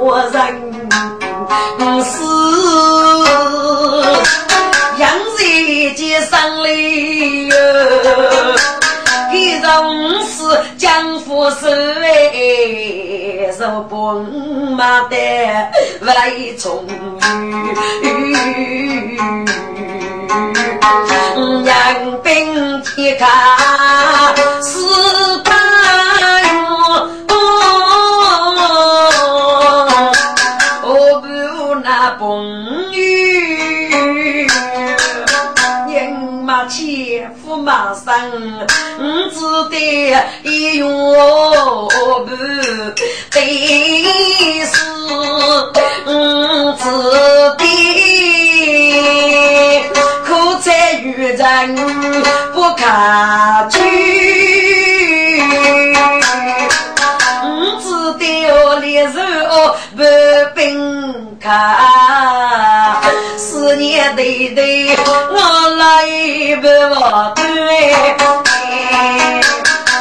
[0.00, 0.36] 我人
[2.02, 2.10] 是
[4.98, 5.02] 杨
[5.36, 7.54] 氏街上里哟，
[9.32, 9.62] 一人
[10.24, 10.36] 是
[10.78, 11.66] 江湖手
[12.02, 14.20] 哎，手不
[14.76, 15.16] 马的
[16.00, 16.86] 为从
[18.02, 19.18] 雨，
[21.64, 23.26] 杨兵铁卡
[24.62, 24.78] 是。
[37.64, 38.14] 马上，
[38.98, 39.36] 我只
[39.70, 39.76] 得
[40.42, 40.46] 一
[40.78, 40.84] 月
[42.26, 42.28] 半，
[43.30, 43.36] 得
[44.64, 44.72] 是
[45.08, 45.12] 我
[46.78, 46.84] 只
[47.58, 47.60] 得
[50.26, 50.28] 苦
[50.62, 50.66] 在
[51.00, 51.06] 渔
[51.36, 51.42] 人
[52.54, 53.76] 不看去，
[63.36, 64.96] 思念对对，
[65.30, 65.36] 我
[65.76, 67.42] 来不我对，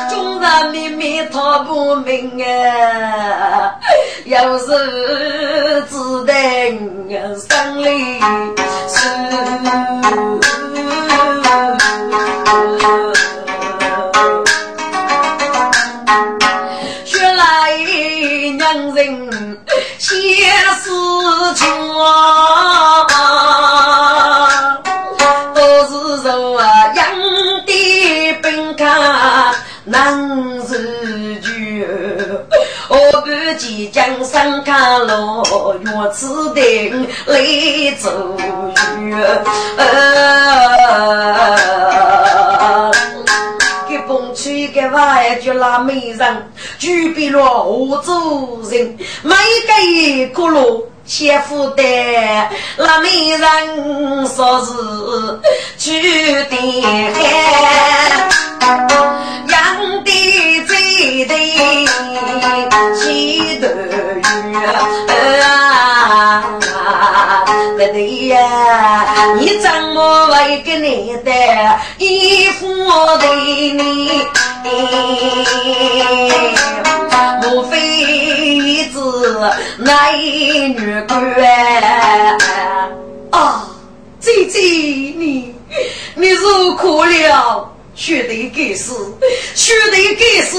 [0.10, 3.76] 众人秘密他不明啊，
[4.26, 4.66] 有时
[5.90, 5.96] 只
[6.26, 6.36] 等
[7.50, 8.20] 胜利
[8.90, 10.57] 是。
[21.56, 21.62] 家，
[25.54, 25.92] 都是
[26.28, 26.64] 肉啊，
[26.96, 27.06] 养
[27.66, 27.72] 的
[28.42, 28.86] 本家
[29.86, 30.78] 能自
[31.40, 31.50] 救。
[32.90, 36.92] 我不及江山卡落，我只得
[37.26, 38.38] 泪走
[39.00, 39.16] 雨。
[44.36, 49.36] 吹个外就拉美人，举笔落我做人，每
[49.88, 50.88] 一个落。
[51.08, 51.82] 先夫的
[52.78, 55.40] 那美人说是
[55.78, 57.14] 去的海，
[59.48, 59.56] 养
[60.04, 60.12] 的
[60.68, 61.34] 最的
[63.02, 64.20] 几头鱼
[65.42, 65.67] 啊！
[67.78, 71.32] 对对呀，你怎么会给你的
[72.00, 72.68] 衣服
[73.20, 74.24] 的你？
[77.44, 77.78] 莫非
[78.86, 79.00] 是
[79.78, 81.16] 男女关？
[83.30, 83.70] 啊，
[84.20, 85.54] 姐姐你，
[86.16, 89.16] 你受苦了，学得该死，
[89.54, 90.58] 学得该死。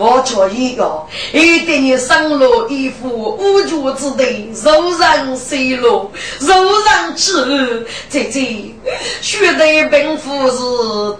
[0.00, 7.84] 我叫一个，一定你生了一副无主之地，受人随落，受人欺负。
[8.08, 8.74] 姐姐，
[9.20, 10.56] 学得本夫是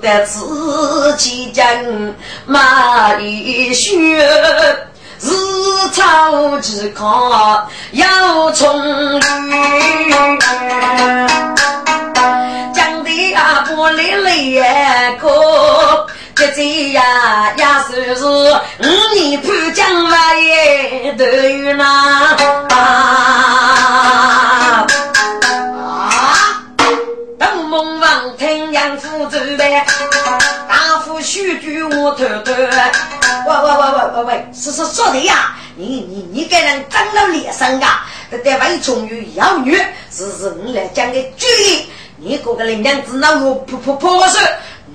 [0.01, 1.67] 得自己讲，
[2.47, 3.93] 马一学。
[5.23, 5.29] 日
[5.93, 9.21] 朝之康要从雨，
[12.73, 14.59] 讲的阿婆泪泪
[15.21, 15.29] 哭，
[16.41, 18.49] 姐姐呀也算是五
[19.15, 20.11] 年半江外
[21.19, 21.85] 都有那
[22.75, 24.87] 啊，
[27.39, 29.85] 等梦王听杨夫走呗。
[31.21, 32.71] 许句我偷偷，喂喂
[33.47, 33.53] 喂
[33.93, 35.55] 喂喂喂，是是说的呀？
[35.77, 38.07] 你你你给人长了脸上啊？
[38.31, 39.77] 这单位终于要女，
[40.11, 41.85] 是是你来讲个主意。
[42.17, 44.41] 你哥哥的娘子那我婆婆婆说。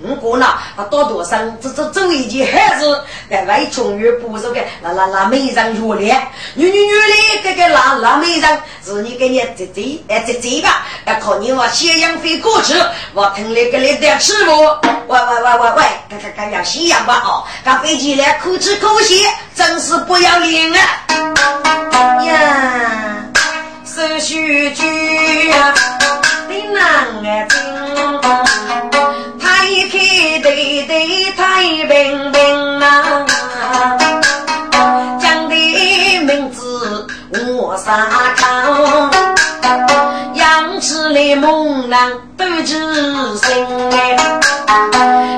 [0.03, 6.21] 五个呢，啊，多多生，这这这一件孩子，在外穷于不是个，那那那美人月亮，
[6.53, 10.67] 女女女的这个那那美人，是你给你这这哎这这个，
[11.05, 12.73] 要靠你我咸阳飞过去，
[13.13, 14.51] 我听那个你在吃不？
[15.07, 19.23] 喂喂喂喂喂，看看看要西洋吧哦，赶飞机来口吃口吸，
[19.55, 22.23] 真是不要脸啊！
[22.23, 23.25] 呀，
[23.85, 24.83] 手续句，
[26.49, 28.94] 你难爱听。
[31.35, 33.25] 太平平啊，
[35.19, 35.55] 讲的
[36.21, 37.07] 名字
[37.57, 39.11] 我三康，
[40.35, 42.73] 养起来猛男都知
[43.37, 44.17] 心哎，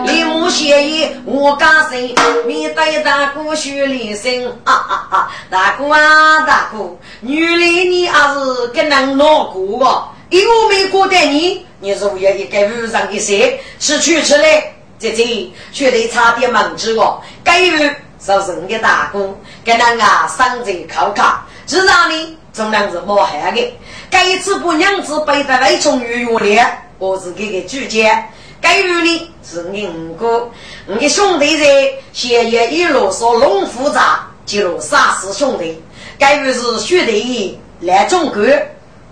[0.06, 2.14] 李木协议我家生，
[2.46, 10.04] 面对大哥学里生啊啊啊，大哥啊大哥，原来你还是个能闹过个。
[10.30, 17.22] 因为没过待你，你如愿一个路上一些吃去吃来，姐姐却得差点忘记我。
[17.44, 19.34] 该有是你的大哥，
[19.64, 23.74] 跟那啊上贼靠靠，知道你总量是冒汗的。
[24.10, 28.12] 该一次不娘子背在外从月月亮，我是给个主角。
[28.60, 30.50] 该有的是你五哥，
[30.88, 35.82] 你的兄弟在闲夜一路说龙复杂，记录杀死兄弟。
[36.18, 38.44] 该有是兄弟来中国。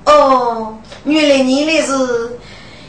[0.06, 2.38] 哦，原来你那是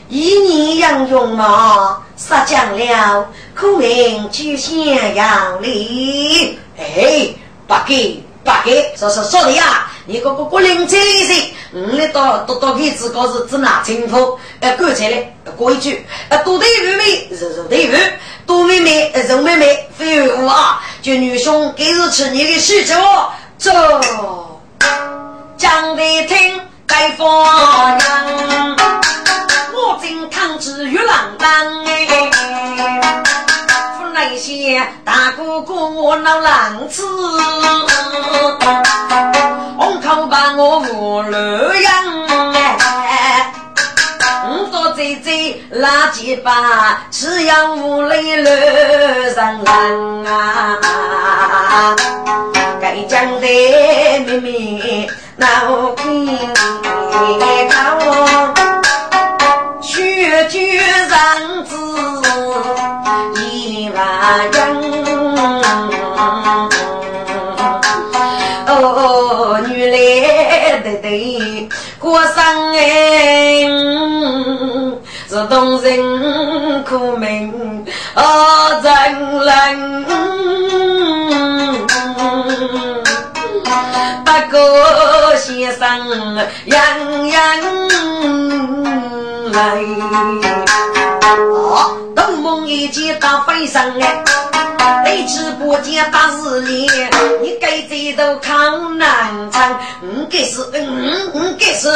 [0.09, 3.27] 一年养用嘛，杀将了，
[3.59, 6.57] 苦命就想要你。
[6.77, 7.33] 哎，
[7.67, 17.97] 不给不给，说说说的呀，你个个个灵车一些，嗯，你到到到给自个是只拿清楚，呃，干脆嘞，过一句，呃，多对妹妹，肉肉对肉，
[18.45, 22.95] 多妹妹，肉妹妹，废物啊，就女兄给日吃你的需求，
[23.57, 23.71] 走，
[25.57, 26.61] 讲的听。
[26.87, 27.27] 该放。
[27.99, 28.77] 羊，
[29.87, 31.49] 我正抗旨与郎当
[31.85, 32.05] 哎，
[33.97, 37.03] 府内些大哥哥我闹狼子，
[39.77, 41.37] 红口把我无路
[41.73, 43.53] 养哎，
[44.49, 48.49] 五多姐姐垃圾把，只要屋里路
[49.33, 51.95] 上人啊，
[52.81, 53.47] 该讲的
[54.25, 55.09] 妹妹。
[55.39, 55.45] 闹
[55.95, 56.09] 天
[57.69, 57.75] 高，
[58.55, 58.56] 学
[61.17, 61.73] 句人子
[63.41, 63.97] 一万
[64.51, 64.57] 人。
[68.67, 71.67] 哦，女来得得
[71.99, 72.35] 过生
[72.75, 73.65] 哎，
[75.27, 77.51] 是动人苦命
[78.13, 78.91] 啊，真
[79.39, 80.05] 人。
[84.23, 85.81] 八个先生
[86.65, 87.37] 样样
[89.51, 89.57] 来，
[91.37, 94.23] 哦，东梦一见到飞上来，
[95.05, 96.87] 你直播间打日历，
[97.41, 101.89] 你该这都抗难唱，嗯，该是，嗯嗯该是，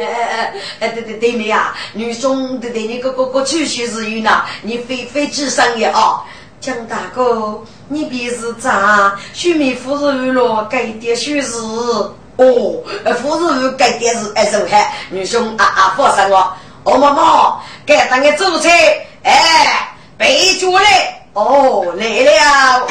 [0.00, 6.20] 哎哎哎，对对对妹啊，女中对对，你个个个出去日语呢，你非非智商也哦。
[6.60, 9.14] 江大哥，你别是咋？
[9.32, 11.56] 许妹夫人了，该点许事
[12.36, 12.82] 哦，
[13.22, 16.52] 夫人该点是哎，走开，女兄啊啊，放心我，
[16.88, 18.70] 哦妈妈，该当个主菜，
[19.22, 22.86] 哎，备脚嘞，哦来了，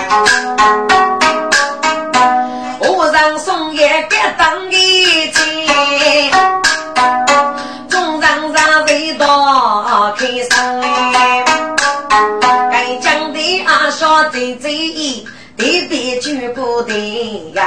[2.80, 6.32] 我让送爷该当一件，
[7.89, 10.78] 众人让味道开上。
[14.32, 14.72] 最最
[15.58, 16.93] 特别举不得
[17.55, 17.66] 杨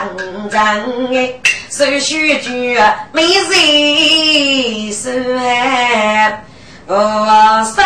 [0.48, 1.34] 人哎，
[1.68, 2.78] 手续举
[3.12, 6.44] 没人算，
[6.86, 6.94] 我
[7.74, 7.82] 生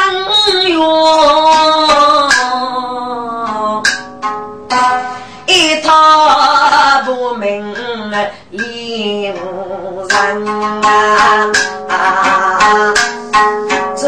[0.68, 0.76] 缘
[5.46, 5.90] 一套
[7.07, 7.74] 不明
[8.50, 10.46] 恋人
[11.88, 12.92] 啊，
[13.96, 14.02] 这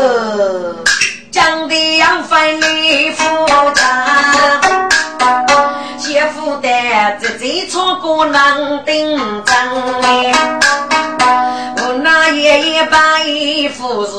[1.30, 3.24] 讲的杨分你夫
[3.74, 3.95] 家。
[8.16, 9.54] 己错过难顶针，
[11.76, 14.10] 我那爷爷把衣服是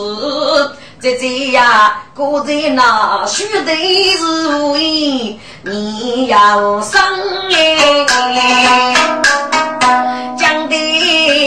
[0.99, 3.75] 自己呀过在那须得
[4.11, 7.01] 是为你要生
[7.51, 8.93] 哎，
[10.37, 10.75] 讲的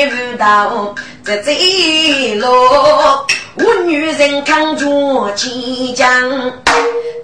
[0.08, 0.92] 不到
[1.24, 2.48] 这这路，
[3.56, 5.50] 我女人扛着坚
[5.94, 6.52] 强，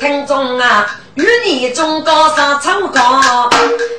[0.01, 0.99] 听中啊。
[1.15, 3.01] 与你中高上唱歌，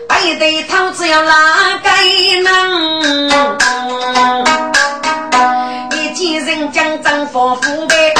[0.08, 1.90] 背对头子要哪个
[2.44, 3.28] 能？
[5.94, 8.14] 一见人将丈夫扶背，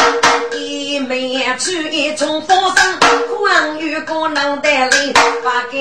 [0.58, 2.98] 一面去一重佛山，
[3.30, 5.78] 黄玉哥脑袋里把个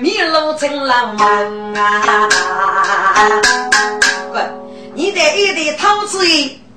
[0.00, 2.18] 迷路成了梦啊！
[4.32, 4.44] 滚！
[4.94, 6.18] 你的一对头子，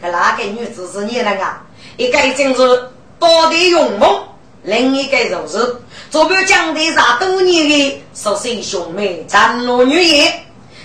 [0.01, 1.61] 可哪个女子是你人啊？
[1.97, 2.89] 一个正是
[3.19, 4.23] 多的勇猛。
[4.63, 5.77] 另一个就是
[6.11, 10.33] 坐标江的啥多年的十岁兄妹张罗女也，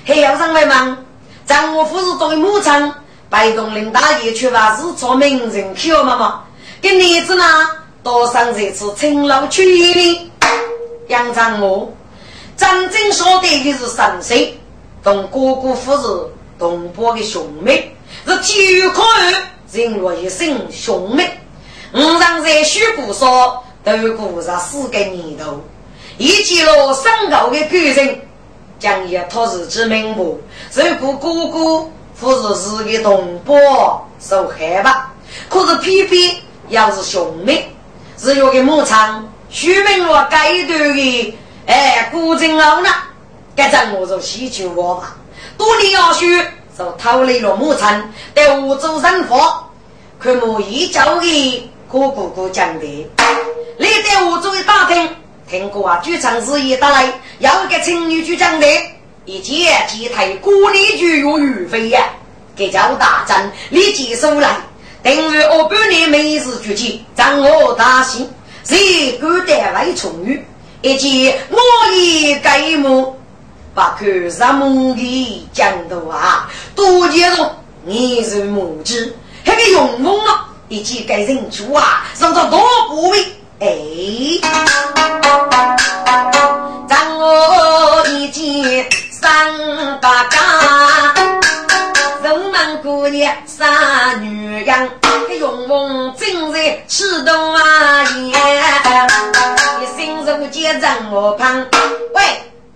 [0.04, 0.96] 还要上来吗？
[1.44, 2.92] 张我夫是作为母亲，
[3.28, 6.44] 白东林大爷却把是做名人去了嘛？
[6.80, 7.44] 跟女子呢，
[8.04, 10.30] 多上这次勤劳去的
[11.08, 11.92] 杨张我，
[12.56, 14.56] 真正说的的是三岁，
[15.02, 17.94] 同哥哥夫是同胞的兄妹，
[18.27, 19.03] 是体育课
[19.72, 21.39] 人若一生兄妹。
[21.93, 23.62] 五常在虚故说。
[23.85, 25.61] 都过上四个年头，
[26.16, 28.18] 一见了上高的贵人，
[28.79, 30.41] 将也托自己名簿，
[30.72, 35.12] 如果哥哥或是是个同胞受害吧。
[35.51, 36.35] 可是偏偏
[36.70, 37.70] 要是兄妹，
[38.16, 42.89] 是有个牧场，徐明罗该段的，哎，古镇后呢，
[43.55, 45.14] 该怎我就喜求我吧。
[45.59, 46.27] 多年要学，
[46.77, 47.87] 就逃离了母亲，
[48.35, 49.64] 在湖州生活，
[50.18, 53.11] 看我一早的哥哥哥讲的。
[53.79, 55.09] 你在我作为打听，
[55.49, 56.01] 听过啊？
[56.03, 58.66] 剧场日夜打来，要给青女局讲的，
[59.25, 62.09] 一见即退国力局有余飞呀，
[62.57, 64.57] 给叫大战，你接手来，
[65.03, 68.29] 等于我半年没事举起，掌握大心，
[68.64, 70.45] 谁敢得来重遇？
[70.83, 71.59] 以及我
[71.95, 73.16] 已改目，
[73.75, 77.51] 把看上梦的讲头啊，多接受
[77.85, 79.12] 你是母鸡，
[79.45, 83.18] 那个勇猛啊，一见该人主啊，上到多不为。
[83.59, 83.66] 哎，
[86.89, 90.39] 让我一见三八家，
[92.22, 94.91] 人们姑娘三女人，
[95.29, 98.05] 这勇猛正在启动啊！
[98.05, 98.33] 一
[99.97, 101.66] 心如结让我旁。
[102.14, 102.22] 喂，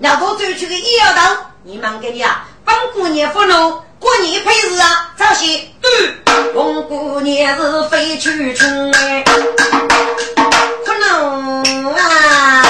[0.00, 3.82] 要多走去个医药道，你们给你啊，帮姑娘扶路。
[3.98, 5.60] 过年配日啊，早些。
[5.82, 6.14] 嗯，
[6.54, 9.24] 红姑娘是飞去春哎，
[10.86, 12.64] 可能啊，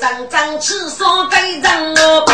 [0.00, 2.24] 张张吃烧给人哦，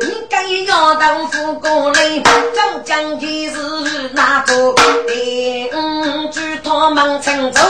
[0.00, 2.22] 你该要当副官嘞，
[2.54, 4.74] 张将军是哪个？
[5.06, 7.60] 第五句他忙成走，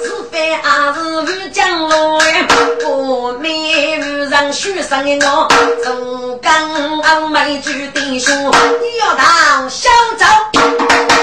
[0.00, 2.46] 是非还是无将路哎，
[3.24, 5.48] 我妹遇上许生的我，
[5.82, 8.30] 总跟俺妹句弟兄。
[8.36, 10.26] 你要当小周，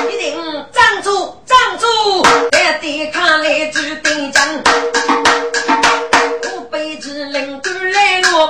[0.09, 1.85] 一定站住站住，
[2.49, 4.63] 别抵抗来就得战。
[6.43, 8.49] 我辈子能够来我，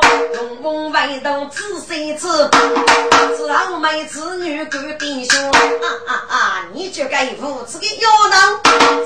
[0.62, 2.50] 龙凤外头动仔细次，
[3.36, 5.50] 只好妹子女干弟兄。
[5.50, 6.68] 啊啊啊！
[6.74, 8.38] 你就该扶持个妖道，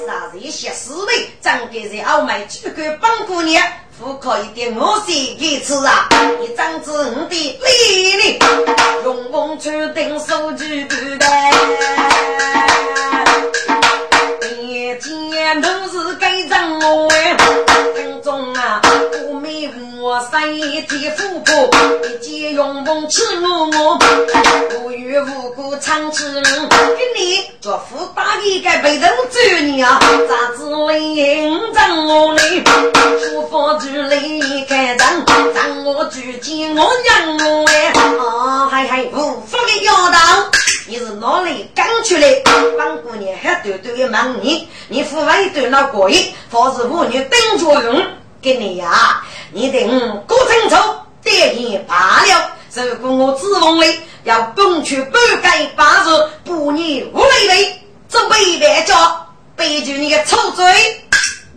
[0.06, 3.66] 啥子一些思维，真给人傲慢，就该帮姑娘。
[3.98, 6.10] 不可以点我先给吃啊！
[6.42, 8.40] 你长子我的力力，
[9.06, 11.26] 用功出定手举不得。
[20.16, 21.70] 我三一天富婆，
[22.06, 24.00] 一见用功吃我我，
[24.80, 30.00] 无缘无故唱起人，给你做副大衣该被人追你啊！
[30.30, 32.42] 咋子领张我呢？
[33.20, 37.88] 书房之里开张，张我举起我让我哎，
[38.18, 40.50] 啊嗨嗨，无福的妖道。
[40.88, 42.42] 你是哪里刚出来？
[42.78, 48.02] 帮姑娘还短短的忙你，你付完一段那过瘾，方是妇女等着用
[48.46, 49.24] 给你呀！
[49.52, 50.76] 你等过清楚，
[51.24, 52.52] 点你罢了。
[52.76, 58.94] 如果我指望你要奔去半改八字，不你无累累，这违背着
[59.56, 60.64] 背住你个臭嘴，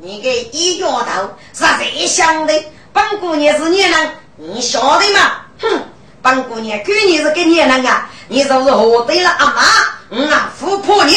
[0.01, 2.55] 你个一丫头是谁想的？
[2.91, 5.43] 帮姑娘是女人，你晓得吗？
[5.61, 5.83] 哼！
[6.23, 8.09] 帮姑娘闺女是个女人啊！
[8.29, 9.63] 你就是何对了阿妈？
[10.11, 11.15] 嗯啊，富婆你，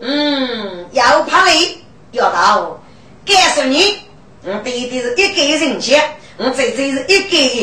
[0.00, 2.80] 嗯，要怕你，要到，
[3.26, 4.00] 告诉你，
[4.44, 7.20] 我，弟弟是一个人钱，嗯，这这是一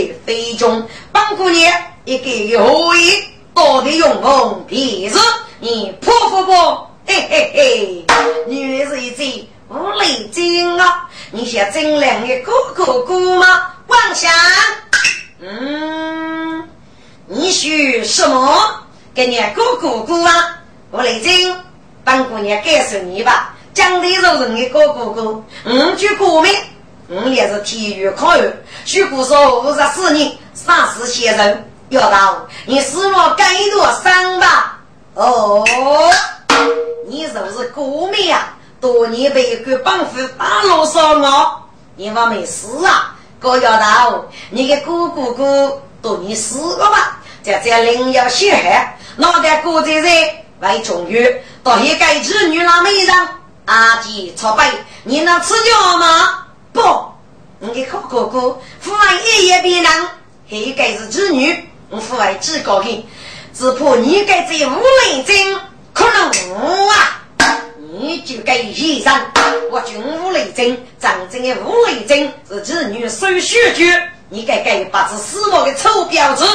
[0.09, 1.73] 个非中，帮姑娘
[2.05, 3.23] 一个可以，
[3.53, 5.17] 多的用功，便是
[5.59, 6.51] 你婆婆不？
[7.05, 8.05] 嘿嘿嘿，
[8.47, 11.09] 女儿是一只无泪精啊！
[11.32, 13.73] 你想真良的哥哥哥吗？
[13.88, 14.32] 妄想，
[15.39, 16.67] 嗯。
[17.28, 18.84] 你许什么？
[19.15, 20.59] 给你姑姑姑啊！
[20.91, 21.55] 狐狸精，
[22.03, 23.55] 本姑娘告诉你吧。
[23.78, 26.51] 江的肉人的哥哥哥，五句歌名，
[27.09, 28.63] 五也是体育考员。
[28.86, 34.80] 许姑说五十四年，三十先生要到，你死了该多伤吧？
[35.13, 35.63] 哦，
[37.07, 38.55] 你是不是歌迷啊？
[38.82, 41.61] 多年被一个帮夫打落上我，
[41.95, 43.15] 你话没事啊？
[43.39, 45.82] 哥要到，你的哥哥哥。
[45.99, 47.17] 都你死了吧！
[47.41, 50.03] 在这灵要血海，脑袋过在人
[50.59, 53.15] 为中原，到一个织女那美人
[53.68, 54.72] 阿姐朝拜，
[55.03, 56.45] 你能吃掉吗？
[56.72, 56.82] 不，
[57.59, 59.91] 你的好哥哥，父爱爷爷别人，
[60.49, 63.05] 还该是织女，我父爱只高兴，
[63.53, 65.36] 只怕你该这无雷针，
[65.91, 67.59] 可能我啊，
[67.99, 69.13] 你就该牺牲。
[69.70, 74.11] 我军无雷针，真正的无雷针是织女手血绝。
[74.30, 76.45] 你该该把这死亡的臭婊子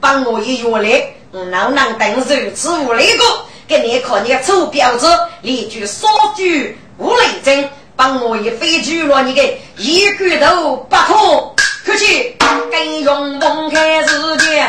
[0.00, 3.24] 帮我一月来，我哪能等如此无礼个？
[3.72, 5.06] 给你看你个臭婊子，
[5.40, 6.06] 连句说
[6.36, 9.42] 句无雷针，帮我一飞举了你个
[9.78, 11.54] 一骨头不可，
[11.86, 12.36] 可去
[12.70, 14.68] 跟用梦开世界，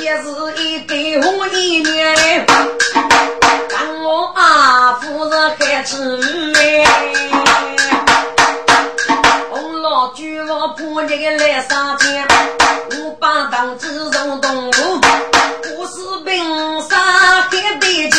[0.00, 2.44] 也是一对红一年，
[3.70, 5.96] 让我阿夫人还吃
[6.56, 7.75] 哎。
[10.08, 12.24] 我这个来上天，
[12.90, 15.00] 我把当子从东路，
[15.76, 17.50] 我是兵杀海
[17.80, 18.18] 北将，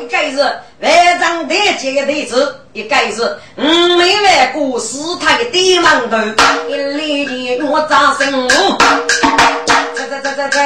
[0.00, 0.38] 一个是
[0.80, 3.22] 万丈台阶的台子，一个是
[3.56, 3.62] 五
[3.96, 7.24] 没万过四台的门头，一里
[7.56, 8.48] 的我张生路，
[9.94, 10.58] 这这这这这，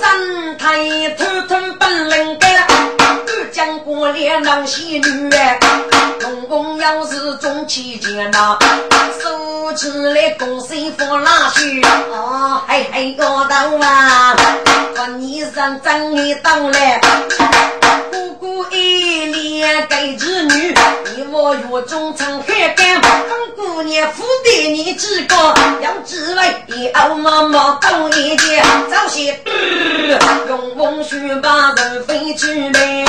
[0.00, 2.16] 张太偷偷本领
[3.98, 5.58] 干，二将过脸能戏女哎，
[6.20, 8.56] 公公要是中期间呐。
[9.76, 11.82] 起来，恭喜福拉去！
[12.10, 14.34] 哦，嘿嘿，高头啊，
[14.94, 17.00] 看你上正一到来，
[18.10, 20.74] 姑姑一脸该子女，
[21.40, 25.36] 我月中唱海干，本姑娘付得你几个？
[25.80, 28.60] 要知为以后妈妈当一件，
[28.90, 29.38] 早些
[30.48, 33.04] 用风水把人飞去呗。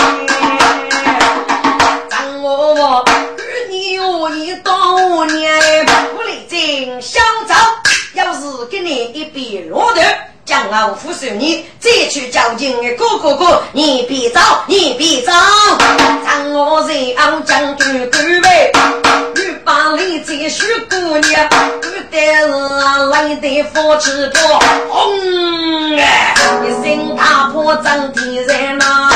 [2.11, 3.03] 让我我
[3.39, 5.59] 与你有一多年。
[7.01, 7.55] 想走，
[8.13, 10.01] 要是给你一笔落头，
[10.50, 15.32] 将我扶手你再去交警的哥哥哥，你别走，你别走，
[16.26, 18.72] 让我在昂将军对位，
[19.36, 21.47] 欲把你这许姑娘，
[21.80, 24.41] 不得是来得佛吃多，
[24.89, 25.16] 轰！
[25.95, 26.00] 一
[26.84, 29.12] 声大破张天人呐。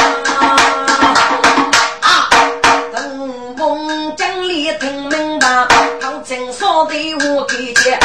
[6.25, 8.02] 真说的我给的，是说说的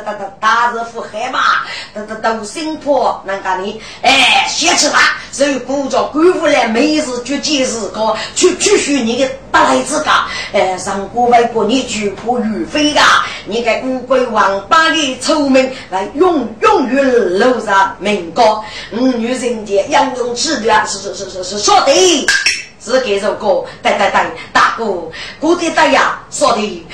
[0.00, 1.40] 哒哒大日福海嘛，
[1.94, 4.98] 哒哒都心破，那个你哎，先吃他，
[5.30, 13.00] 所以鼓着官府来每日就几日个，去去许你的大来之家，哎，让各位过你举破于非噶，
[13.46, 22.26] 你个乌龟王八的臭名来永永远留上名高，嗯，女人家杨勇吃的是是是是是说的。
[22.82, 24.86] 是这首歌，对对对，大哥，
[25.38, 26.86] 古的大呀，说的，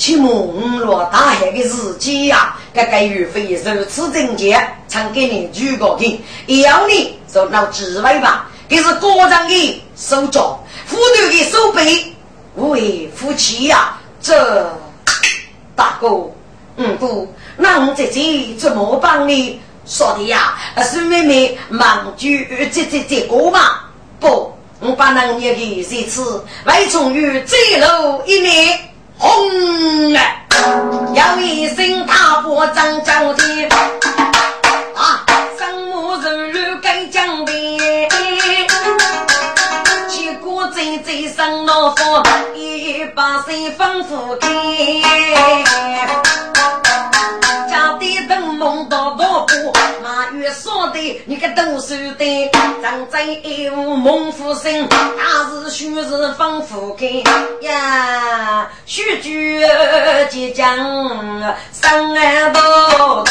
[0.00, 6.18] 起梦落大海的日记呀，这个岳飞如此正洁，唱给你举个听，
[6.62, 12.14] 要你就闹智慧吧，这是国人的手脚，妇女的手背，
[12.56, 14.74] 为夫妻呀，这
[15.76, 16.30] 大哥，
[16.78, 19.60] 嗯不，那我姐姐怎么帮你？
[19.84, 23.80] 说的呀，是妹妹忙举这这这个嘛，
[24.18, 24.50] 不。
[24.82, 28.78] 我把那年的这次外从于坠楼一面
[29.20, 30.20] 轰啊，
[31.12, 33.68] 要一声大炮震九天
[34.96, 35.22] 啊，
[35.58, 37.78] 上木人如该江边，
[40.08, 42.22] 结果最最上老夫
[42.54, 44.48] 一把水吩咐开，
[50.52, 52.50] 说的你个读书的，
[52.82, 54.98] 张嘴一无猛虎生，大
[55.48, 57.06] 是虚是仿佛开
[57.62, 60.76] 呀，须臾即将
[61.72, 63.24] 上岸头。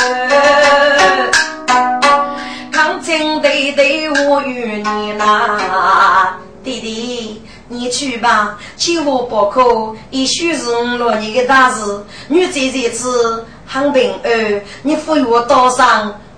[2.71, 12.03] 康清对对我与你呐，弟弟你去吧，千万不可，也许是五六年的大事。
[12.29, 15.85] 女在这次很平安，你赋予我多少？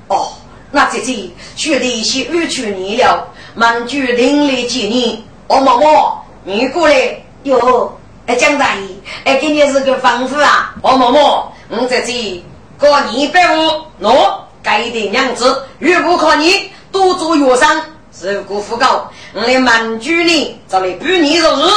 [0.08, 0.32] 哦。
[0.74, 5.22] 那姐姐学的是安全你了，满居邻里几年。
[5.48, 7.92] 我妈妈，你过来哟！
[8.26, 8.88] 哎，江大爷，
[9.26, 10.74] 哎，给你是个吩咐啊！
[10.82, 11.20] 我妈妈，
[11.68, 12.42] 我姐姐
[12.80, 13.70] 过年百五，
[14.02, 17.82] 喏，该的娘子，如果靠你多做药商，
[18.14, 21.70] 受过福高，我来满居呢，这里半年入日。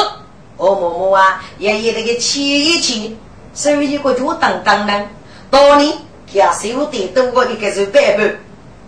[0.57, 3.17] 我妈妈啊，爷爷那个气一气，
[3.53, 5.09] 所以一个就当当当，
[5.51, 5.93] 当年
[6.33, 8.33] 给他收的多过一个是百百。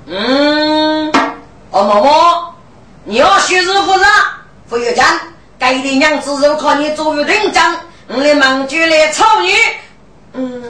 [0.08, 1.10] 嗯，
[1.72, 2.52] 哦，嬷嬷，
[3.02, 4.04] 你要学日不日？
[4.68, 5.04] 不要讲，
[5.58, 7.76] 该的娘子就靠你做人长，
[8.06, 9.52] 我来忙就来操你。
[10.34, 10.62] 嗯，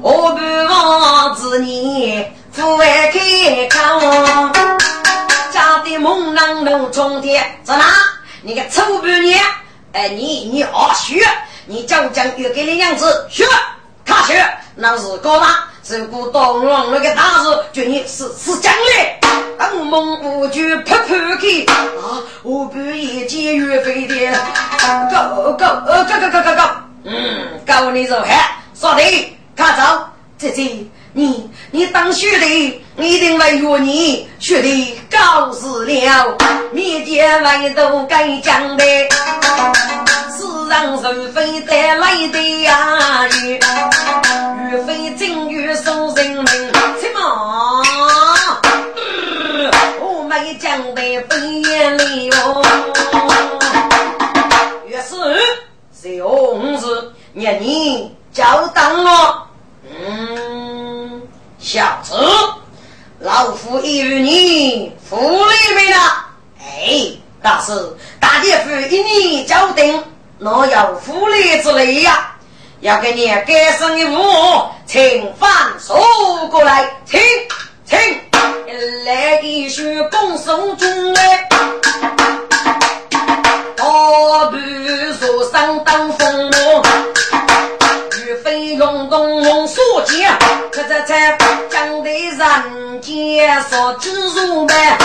[0.00, 4.50] 我不忘子你父爱开康，
[5.52, 7.84] 家的猛男能冲天，在哪？
[8.40, 9.38] 你个臭半年，
[9.92, 11.22] 哎，你你好学，
[11.66, 13.44] 你将将又给你娘子学，
[14.04, 14.34] 他去
[14.74, 15.64] 那是高大。
[15.84, 19.18] 如果当王那个大事，就你是是将来，
[19.58, 22.22] 当梦无惧拍拍开啊！
[22.44, 24.14] 我不一见岳飞的，
[25.10, 26.70] 够够呃高高高高高，
[27.04, 29.02] 嗯，够你走还说的，
[29.56, 30.04] 看走，
[30.38, 36.36] 姐姐，你你当兄弟，一定会约你兄弟告辞了，
[36.72, 38.84] 面前外头该讲的。
[40.68, 43.60] 让人非带来的呀，雨雨
[44.86, 47.82] 非正月送人命，什么？
[50.00, 52.62] 我没讲的飞眼里哦。
[54.86, 55.12] 于是
[55.92, 59.46] 小子，念你交当了。
[59.84, 60.51] 嗯，
[61.62, 62.12] 小子，
[63.20, 65.96] 老夫与你福利没了。
[66.58, 70.02] 哎，大师，大姐夫一你交定。
[70.40, 72.32] 若有福利之类呀，
[72.80, 74.18] 要给你改生一物，
[74.86, 75.48] 请翻
[75.78, 75.94] 手
[76.50, 77.20] 过来，请
[77.86, 77.96] 请
[79.04, 81.48] 来一束恭送中来，
[83.78, 84.58] 我不
[85.14, 86.82] 说上当风魔，
[88.52, 90.30] 岳飞用动用所见，
[90.70, 91.38] 可这才
[91.70, 94.98] 讲的人间所知如呗。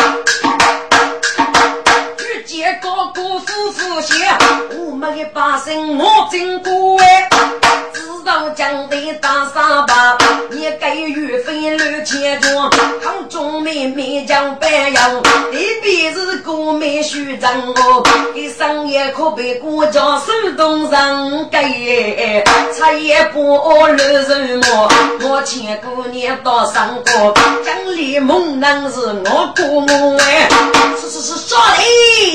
[2.48, 4.16] 结果辜夫妇些，
[4.80, 7.28] 我们的百姓我经过哎，
[7.94, 10.18] 知道江的大沙巴，
[10.50, 12.70] 你该岳飞六千壮，
[13.04, 15.16] 抗中妹妹将白杨，
[15.52, 22.46] 你必是国美虚张哦，给商业可被国家手动上给，
[22.80, 24.90] 茶叶不乱人么？
[25.24, 27.34] 我千过年到上过，
[27.66, 30.48] 江里猛男是我姑母哎，
[31.02, 31.58] 是是是说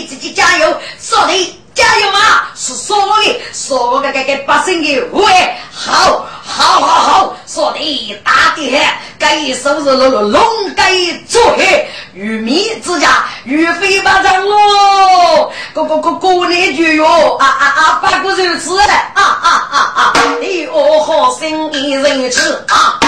[0.06, 2.18] 自己加油，说的加油嘛！
[2.54, 8.80] 是所的，所个个个百姓的喂，好，好，好，好，说的大的很，
[9.18, 10.42] 该收拾了了，龙
[10.74, 10.90] 该
[11.28, 22.98] 做黑，玉米之家，玉飞巴掌哦，过过过过年就哟，啊啊啊，八个如此嘞，啊啊啊啊，你哦好心一人吃啊，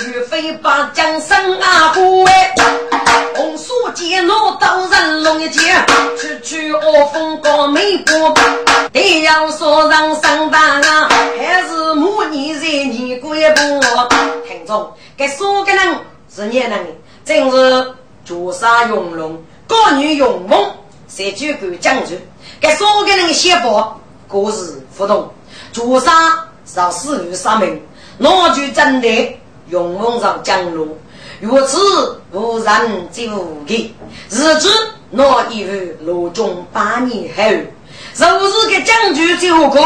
[0.00, 2.52] 岳飞把江山啊护哎，
[3.36, 5.86] 红书剑怒刀人龙一剑，
[6.20, 8.34] 区区恶风高没过，
[8.92, 11.45] 定要说让上当啊，还是母女在
[13.36, 14.48] 你归不？
[14.48, 15.98] 听众，该说个人
[16.34, 16.86] 是年人，
[17.24, 20.72] 正是绝杀勇龙，高女勇猛，
[21.06, 22.18] 谁举敢将军？
[22.60, 25.30] 该说个人写法，各自不同，
[25.72, 26.12] 绝杀。
[26.64, 27.80] 上死于杀命，
[28.18, 30.98] 那就真的勇猛上江路，
[31.40, 33.94] 如此无人之无敌。
[34.28, 34.68] 日子
[35.10, 37.44] 那一日罗中八年后，
[38.16, 39.78] 若是个将军最后苦，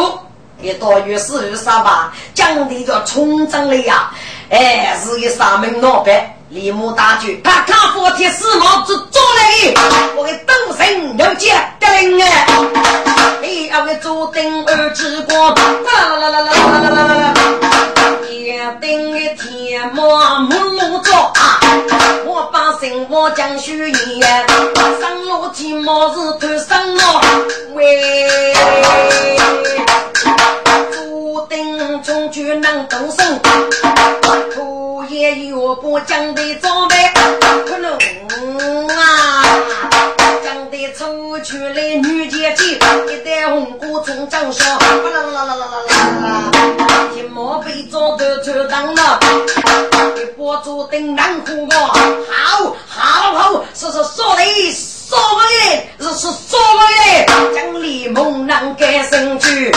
[0.62, 2.12] 也大约死于杀吧。
[2.34, 4.10] 将的叫冲阵了呀！
[4.50, 9.74] 哎，是一杀命老板，立马大举，他看佛铁丝帽子做来，
[10.16, 12.46] 我给斗神要接灯哎！
[13.40, 17.34] 第二个坐定二之光，啦啦啦啦啦啦啦啦啦！
[18.28, 21.60] 一定的天马木木做啊！
[22.26, 24.46] 我把心我讲虚言，
[25.00, 27.00] 上路骑马是头上路
[27.74, 28.54] 喂。
[32.50, 33.22] 坐定中举能动手。
[35.08, 36.96] 也有不讲的装备，
[37.66, 37.92] 可能
[38.88, 39.44] 啊，
[40.44, 44.78] 讲的出去的女姐姐，一戴红果从掌上，啦
[45.10, 45.66] 啦啦啦啦啦
[46.22, 46.50] 啦，
[47.16, 49.18] 一毛被抓的穿裆了，
[50.16, 51.74] 一把坐等难哭我，
[52.30, 54.42] 好，好，好，是是说的，
[55.08, 55.18] 说
[55.98, 59.72] 的，是是说的，将李梦难改生去，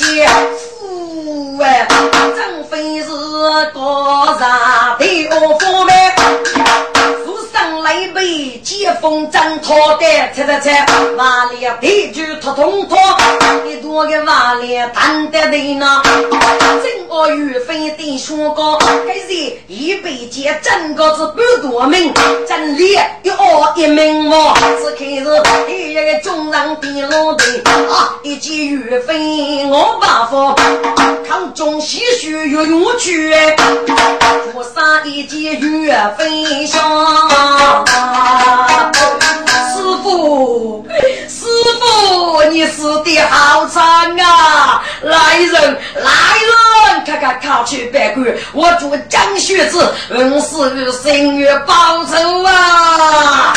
[0.00, 0.26] 姐
[0.78, 1.86] 父哎，
[2.34, 3.08] 正非是
[3.74, 4.48] 高山
[4.98, 5.89] 的。
[7.94, 10.86] 一杯接风盏，套戴踩踩踩，
[11.16, 12.98] 瓦里皮具托通托，
[13.68, 16.02] 一多个瓦里担担担呐。
[16.82, 19.34] 整个缘分的宣告，开始
[19.66, 22.12] 一杯接整个是不多命，
[22.46, 24.54] 真理一二一命嘛。
[24.80, 30.54] 此刻是第一个中人的老弟啊，一记缘分我不服，
[31.28, 33.34] 抗中西学越用去，
[34.52, 37.79] 菩萨一记缘分上。
[39.72, 40.84] 师傅，
[41.28, 41.46] 师
[41.80, 43.82] 傅，你死的好惨
[44.20, 44.82] 啊！
[45.02, 46.10] 来人，来
[46.48, 53.52] 人，看看咔去白骨，我主江雪子，嗯是心愿报仇啊！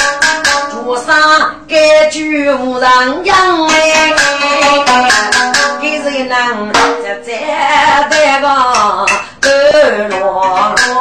[0.71, 1.13] 菩萨
[1.67, 2.21] 该救
[2.57, 4.13] 无人养哎，
[5.81, 6.71] 给谁能
[7.01, 7.31] 这这
[8.09, 8.45] 的个
[9.41, 10.15] 得罗
[10.87, 10.93] 罗？